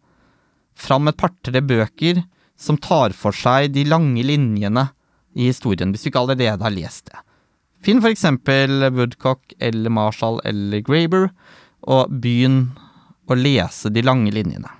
fram 0.78 1.10
et 1.10 1.18
par-tre 1.18 1.62
bøker 1.62 2.24
som 2.58 2.80
tar 2.82 3.14
for 3.14 3.36
seg 3.36 3.70
de 3.76 3.84
lange 3.86 4.24
linjene 4.26 4.88
i 5.38 5.52
historien, 5.52 5.92
hvis 5.92 6.06
du 6.06 6.10
ikke 6.10 6.24
allerede 6.24 6.64
har 6.64 6.74
lest 6.74 7.12
det. 7.12 7.20
Finn 7.84 8.02
eksempel 8.04 8.88
Woodcock 8.90 9.54
eller 9.62 9.90
Marshall 9.90 10.40
eller 10.48 10.82
Graber, 10.84 11.28
og 11.86 12.10
begynn 12.10 12.72
å 13.28 13.36
lese 13.38 13.92
de 13.92 14.02
lange 14.02 14.32
linjene. 14.34 14.70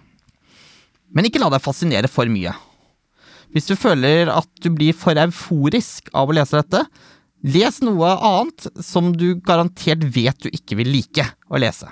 Men 1.15 1.29
ikke 1.29 1.41
la 1.41 1.51
deg 1.53 1.65
fascinere 1.65 2.11
for 2.11 2.29
mye. 2.31 2.53
Hvis 3.55 3.69
du 3.71 3.77
føler 3.81 4.29
at 4.33 4.49
du 4.61 4.69
blir 4.75 4.97
for 4.97 5.17
euforisk 5.17 6.11
av 6.17 6.29
å 6.29 6.37
lese 6.37 6.59
dette, 6.59 6.83
les 7.47 7.81
noe 7.87 8.11
annet 8.13 8.67
som 8.85 9.13
du 9.17 9.39
garantert 9.47 10.05
vet 10.13 10.37
du 10.43 10.51
ikke 10.51 10.77
vil 10.81 10.91
like 10.99 11.25
å 11.49 11.61
lese. 11.61 11.89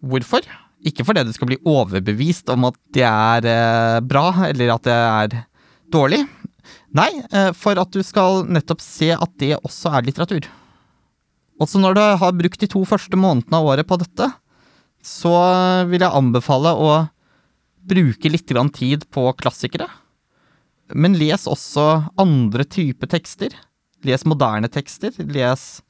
Hvorfor? 0.00 0.46
Ikke 0.86 1.04
fordi 1.04 1.26
du 1.28 1.34
skal 1.36 1.50
bli 1.50 1.60
overbevist 1.68 2.48
om 2.54 2.70
at 2.70 2.78
det 2.94 3.04
er 3.04 3.48
eh, 3.50 3.98
bra, 4.00 4.30
eller 4.48 4.72
at 4.72 4.86
det 4.86 4.96
er 4.96 5.40
dårlig, 5.92 6.22
Nei, 6.96 7.10
eh, 7.30 7.52
for 7.54 7.78
at 7.78 7.92
du 7.94 8.02
skal 8.02 8.44
nettopp 8.50 8.82
se 8.82 9.12
at 9.14 9.32
det 9.38 9.54
også 9.60 9.92
er 9.94 10.08
litteratur. 10.08 10.48
Også 11.60 11.78
når 11.78 11.94
du 11.94 12.02
har 12.22 12.36
brukt 12.36 12.62
de 12.62 12.68
to 12.70 12.82
første 12.88 13.18
månedene 13.20 13.60
av 13.60 13.68
året 13.68 13.86
på 13.86 13.98
dette, 14.00 14.30
så 15.04 15.32
vil 15.88 16.02
jeg 16.02 16.16
anbefale 16.16 16.72
å 16.76 16.92
bruke 17.90 18.32
litt 18.32 18.50
tid 18.74 19.06
på 19.10 19.32
klassikere. 19.38 19.88
Men 20.94 21.14
les 21.14 21.46
også 21.46 22.10
andre 22.18 22.64
typer 22.64 23.06
tekster. 23.06 23.54
Les 24.02 24.24
moderne 24.24 24.68
tekster. 24.68 25.12
Les 25.30 25.82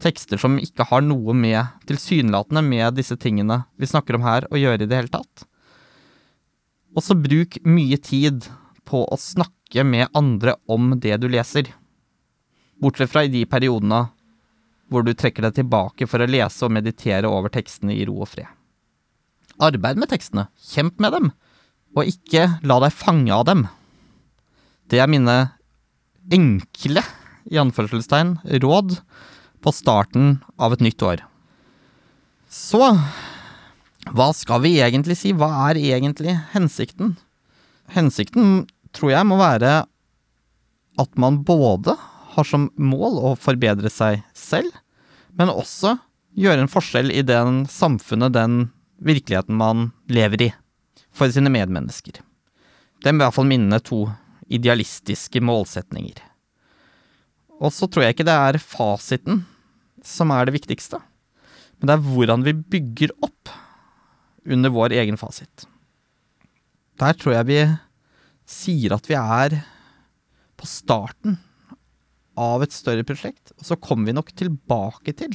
tekster 0.00 0.40
som 0.40 0.58
ikke 0.58 0.88
har 0.88 1.04
noe 1.04 1.34
med, 1.36 1.62
tilsynelatende 1.86 2.62
med 2.64 2.96
disse 2.96 3.16
tingene 3.16 3.64
vi 3.76 3.86
snakker 3.86 4.16
om 4.16 4.24
her, 4.24 4.46
å 4.50 4.56
gjøre 4.56 4.82
i 4.82 4.88
det 4.88 4.96
hele 4.96 5.12
tatt. 5.12 5.44
Og 6.96 7.04
så 7.04 7.14
bruk 7.14 7.60
mye 7.68 8.00
tid 8.02 8.48
på 8.88 9.04
å 9.06 9.20
snakke 9.20 9.59
snakke 9.70 9.84
med 9.84 10.08
andre 10.14 10.56
om 10.66 10.98
det 11.00 11.16
du 11.20 11.28
leser. 11.28 11.74
Bortsett 12.80 13.10
fra 13.10 13.24
i 13.24 13.28
de 13.28 13.46
periodene 13.46 14.08
hvor 14.90 15.04
du 15.04 15.14
trekker 15.14 15.42
deg 15.42 15.54
tilbake 15.54 16.08
for 16.08 16.20
å 16.20 16.26
lese 16.26 16.64
og 16.66 16.72
meditere 16.72 17.28
over 17.28 17.50
tekstene 17.50 17.94
i 17.94 18.04
ro 18.04 18.22
og 18.22 18.28
fred. 18.28 18.48
Arbeid 19.60 19.96
med 19.96 20.08
tekstene, 20.08 20.48
kjemp 20.58 20.98
med 20.98 21.12
dem, 21.12 21.30
og 21.94 22.08
ikke 22.08 22.58
la 22.64 22.80
deg 22.80 22.92
fange 22.92 23.30
av 23.30 23.44
dem. 23.46 23.68
Det 24.90 24.98
er 24.98 25.06
mine 25.06 25.52
enkle, 26.32 27.02
i 27.50 27.58
anførselstegn, 27.58 28.40
råd 28.62 28.98
på 29.62 29.72
starten 29.72 30.40
av 30.58 30.72
et 30.72 30.82
nytt 30.82 31.02
år. 31.02 31.22
Så 32.48 32.82
hva 34.10 34.32
skal 34.34 34.62
vi 34.64 34.80
egentlig 34.80 35.16
si? 35.16 35.32
Hva 35.32 35.70
er 35.70 35.78
egentlig 35.78 36.34
hensikten? 36.54 37.16
Hensikten 37.94 38.66
tror 38.96 39.14
jeg 39.14 39.28
må 39.28 39.38
være 39.40 39.84
at 41.00 41.20
man 41.20 41.40
både 41.46 41.94
har 42.34 42.46
som 42.46 42.68
mål 42.78 43.18
å 43.30 43.34
forbedre 43.38 43.90
seg 43.92 44.22
selv, 44.36 44.70
men 45.38 45.52
også 45.52 45.96
gjøre 46.38 46.64
en 46.64 46.70
forskjell 46.70 47.10
i 47.12 47.22
den 47.26 47.64
samfunnet, 47.70 48.34
den 48.34 48.70
virkeligheten 49.02 49.56
man 49.58 49.90
lever 50.10 50.48
i, 50.48 50.50
for 51.10 51.32
sine 51.32 51.52
medmennesker. 51.52 52.20
Det 53.00 53.12
må 53.12 53.22
i 53.22 53.24
hvert 53.24 53.38
fall 53.38 53.48
minne 53.48 53.80
to 53.82 54.04
idealistiske 54.50 55.40
målsetninger. 55.42 56.18
Og 57.60 57.72
så 57.74 57.88
tror 57.88 58.06
jeg 58.06 58.16
ikke 58.16 58.28
det 58.28 58.36
er 58.36 58.62
fasiten 58.62 59.44
som 60.06 60.32
er 60.32 60.48
det 60.48 60.56
viktigste, 60.56 61.00
men 61.80 61.88
det 61.88 61.96
er 61.96 62.06
hvordan 62.06 62.44
vi 62.46 62.56
bygger 62.76 63.12
opp 63.24 63.52
under 64.50 64.72
vår 64.72 64.94
egen 65.00 65.18
fasit. 65.20 65.66
Der 67.00 67.16
tror 67.16 67.36
jeg 67.38 67.48
vi 67.48 67.60
sier 68.50 68.96
at 68.96 69.06
vi 69.08 69.16
er 69.18 69.60
på 70.60 70.68
starten 70.68 71.38
av 72.40 72.64
et 72.64 72.74
større 72.74 73.04
prosjekt, 73.06 73.52
og 73.58 73.66
så 73.66 73.78
kommer 73.80 74.10
vi 74.10 74.16
nok 74.16 74.32
tilbake 74.36 75.14
til, 75.16 75.34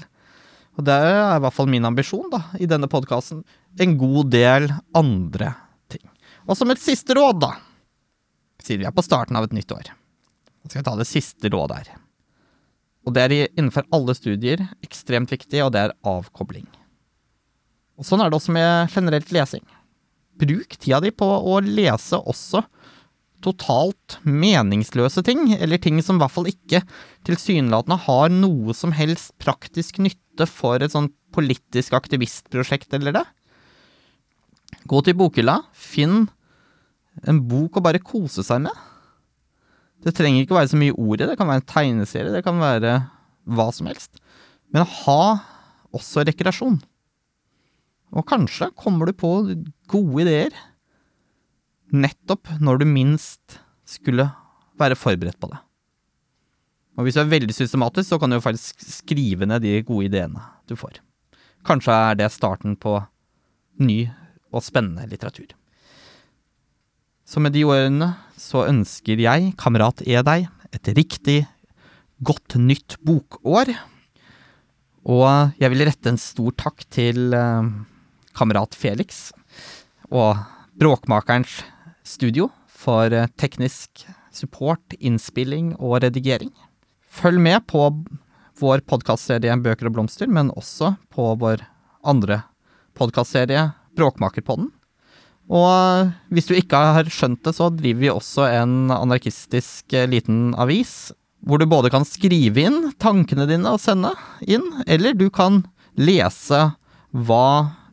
og 0.76 0.88
det 0.88 0.96
er 0.96 1.38
i 1.38 1.44
hvert 1.44 1.56
fall 1.56 1.70
min 1.72 1.88
ambisjon 1.88 2.28
da, 2.34 2.42
i 2.60 2.68
denne 2.68 2.90
podkasten, 2.92 3.44
en 3.80 3.98
god 4.00 4.32
del 4.34 4.68
andre 4.98 5.54
ting. 5.92 6.04
Og 6.46 6.58
som 6.60 6.72
et 6.72 6.82
siste 6.82 7.16
råd, 7.16 7.40
da, 7.46 7.54
siden 8.64 8.84
vi 8.84 8.90
er 8.90 8.96
på 8.96 9.06
starten 9.06 9.40
av 9.40 9.48
et 9.48 9.56
nytt 9.56 9.72
år, 9.72 9.94
så 10.66 10.72
skal 10.72 10.82
jeg 10.82 10.88
ta 10.90 10.98
det 11.00 11.08
siste 11.08 11.52
rådet 11.54 11.80
her. 11.80 11.94
Og 13.06 13.14
det 13.16 13.24
er 13.24 13.36
innenfor 13.54 13.86
alle 13.94 14.16
studier 14.18 14.66
ekstremt 14.84 15.32
viktig, 15.32 15.62
og 15.64 15.72
det 15.76 15.86
er 15.86 15.96
avkobling. 16.10 16.66
Og 17.96 18.08
sånn 18.08 18.24
er 18.24 18.32
det 18.32 18.40
også 18.40 18.56
med 18.56 18.92
generelt 18.92 19.32
lesing. 19.32 19.64
Bruk 20.36 20.76
tida 20.76 21.00
di 21.04 21.14
på 21.16 21.28
å 21.28 21.60
lese 21.64 22.18
også 22.20 22.66
totalt 23.46 24.18
meningsløse 24.26 25.24
ting, 25.26 25.48
eller 25.56 25.82
ting 25.82 26.02
som 26.04 26.18
i 26.18 26.24
hvert 26.24 26.34
fall 26.34 26.50
ikke 26.50 26.82
tilsynelatende 27.28 28.00
har 28.08 28.34
noe 28.34 28.76
som 28.78 28.94
helst 28.96 29.34
praktisk 29.42 30.02
nytte 30.04 30.48
for 30.50 30.82
et 30.84 30.94
sånn 30.94 31.12
politisk 31.36 31.96
aktivistprosjekt 31.98 32.94
eller 32.98 33.20
det. 33.20 33.26
Gå 34.90 35.02
til 35.06 35.18
bokhylla, 35.18 35.60
finn 35.74 36.26
en 37.26 37.40
bok 37.48 37.80
å 37.80 37.86
bare 37.86 38.04
kose 38.04 38.44
seg 38.46 38.66
med. 38.66 38.84
Det 40.06 40.14
trenger 40.14 40.44
ikke 40.44 40.58
være 40.58 40.74
så 40.74 40.80
mye 40.80 40.94
ord 40.94 41.22
i 41.22 41.28
det, 41.30 41.38
kan 41.40 41.50
være 41.50 41.64
en 41.64 41.70
tegneserie, 41.72 42.34
det 42.36 42.44
kan 42.46 42.60
være 42.62 42.98
hva 43.56 43.70
som 43.74 43.88
helst. 43.90 44.20
Men 44.74 44.86
ha 45.06 45.22
også 45.96 46.26
rekreasjon. 46.28 46.78
Og 48.16 48.26
kanskje 48.30 48.70
kommer 48.78 49.10
du 49.10 49.16
på 49.18 49.32
gode 49.92 50.26
ideer 50.26 50.56
nettopp 51.94 52.50
når 52.64 52.82
du 52.82 52.86
minst 52.90 53.60
skulle 53.86 54.28
være 54.80 54.98
forberedt 54.98 55.40
på 55.40 55.52
det. 55.52 55.60
Og 56.96 57.06
hvis 57.06 57.18
du 57.18 57.22
er 57.22 57.32
veldig 57.32 57.56
systematisk, 57.56 58.10
så 58.10 58.20
kan 58.20 58.32
du 58.32 58.38
jo 58.38 58.46
faktisk 58.46 58.80
skrive 58.88 59.48
ned 59.50 59.66
de 59.66 59.82
gode 59.86 60.08
ideene 60.08 60.42
du 60.70 60.78
får. 60.80 61.02
Kanskje 61.68 61.92
er 61.92 62.20
det 62.20 62.32
starten 62.32 62.78
på 62.80 62.98
ny 63.84 64.06
og 64.56 64.64
spennende 64.64 65.08
litteratur. 65.12 65.50
Så 67.26 67.42
med 67.42 67.56
de 67.56 67.66
ordene 67.68 68.14
så 68.40 68.68
ønsker 68.70 69.20
jeg, 69.20 69.56
kamerat 69.60 70.04
E 70.06 70.22
deg, 70.24 70.48
et 70.72 70.92
riktig 70.96 71.42
godt 72.24 72.56
nytt 72.62 72.98
bokår. 73.04 73.74
Og 75.06 75.58
jeg 75.60 75.72
vil 75.74 75.86
rette 75.88 76.12
en 76.12 76.22
stor 76.22 76.54
takk 76.58 76.86
til 76.94 77.34
eh, 77.36 77.72
kamerat 78.38 78.78
Felix 78.78 79.30
og 80.12 80.38
Bråkmakerens 80.80 81.64
studio 82.06 82.50
for 82.70 83.14
eh, 83.14 83.28
teknisk 83.40 84.06
support, 84.36 84.96
innspilling 85.00 85.74
og 85.80 86.02
redigering. 86.06 86.52
Følg 87.06 87.42
med 87.42 87.66
på 87.72 87.88
vår 88.60 88.84
podkastserie 88.88 89.56
Bøker 89.64 89.90
og 89.90 89.98
blomster, 89.98 90.30
men 90.32 90.54
også 90.56 90.96
på 91.12 91.34
vår 91.42 91.64
andre 92.06 92.44
podkastserie 92.96 93.70
Bråkmakerpodden. 93.96 94.70
Og 95.46 96.12
hvis 96.34 96.48
du 96.50 96.56
ikke 96.58 96.80
har 96.98 97.12
skjønt 97.12 97.44
det, 97.46 97.54
så 97.54 97.70
driver 97.70 98.02
vi 98.02 98.12
også 98.12 98.48
en 98.50 98.92
anarkistisk 98.94 99.94
eh, 99.94 100.10
liten 100.10 100.54
avis, 100.58 101.14
hvor 101.46 101.62
du 101.62 101.68
både 101.70 101.92
kan 101.94 102.08
skrive 102.08 102.64
inn 102.66 102.92
tankene 103.02 103.46
dine 103.50 103.76
og 103.76 103.82
sende 103.84 104.16
inn, 104.42 104.66
eller 104.90 105.14
du 105.14 105.28
kan 105.30 105.62
lese 105.96 106.72
hva 107.16 107.48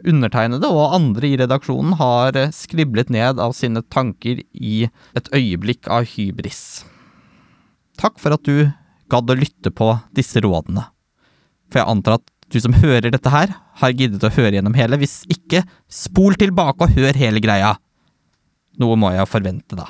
undertegnede 0.08 0.68
og 0.70 0.96
andre 0.96 1.28
i 1.28 1.38
redaksjonen 1.40 1.96
har 2.00 2.36
eh, 2.38 2.52
skriblet 2.54 3.12
ned 3.12 3.40
av 3.42 3.54
sine 3.56 3.84
tanker 3.92 4.42
i 4.52 4.88
et 5.18 5.30
øyeblikk 5.34 5.88
av 5.92 6.08
hybris. 6.14 6.82
Takk 8.00 8.18
for 8.22 8.34
at 8.36 8.44
du 8.48 8.72
gadd 9.12 9.30
å 9.30 9.38
lytte 9.38 9.72
på 9.74 9.92
disse 10.16 10.40
rådene. 10.42 10.86
For 11.72 11.82
jeg 11.82 11.90
antar 11.94 12.18
at 12.18 12.28
du 12.52 12.60
som 12.60 12.76
hører 12.76 13.12
dette 13.12 13.32
her, 13.32 13.54
har 13.80 13.96
giddet 13.96 14.24
å 14.26 14.32
høre 14.34 14.58
gjennom 14.58 14.76
hele. 14.76 14.98
Hvis 15.00 15.22
ikke, 15.32 15.64
spol 15.88 16.36
tilbake 16.40 16.84
og 16.84 16.96
hør 16.96 17.16
hele 17.16 17.40
greia. 17.44 17.74
Noe 18.80 18.96
må 19.00 19.12
jeg 19.14 19.28
forvente, 19.30 19.76
da. 19.78 19.88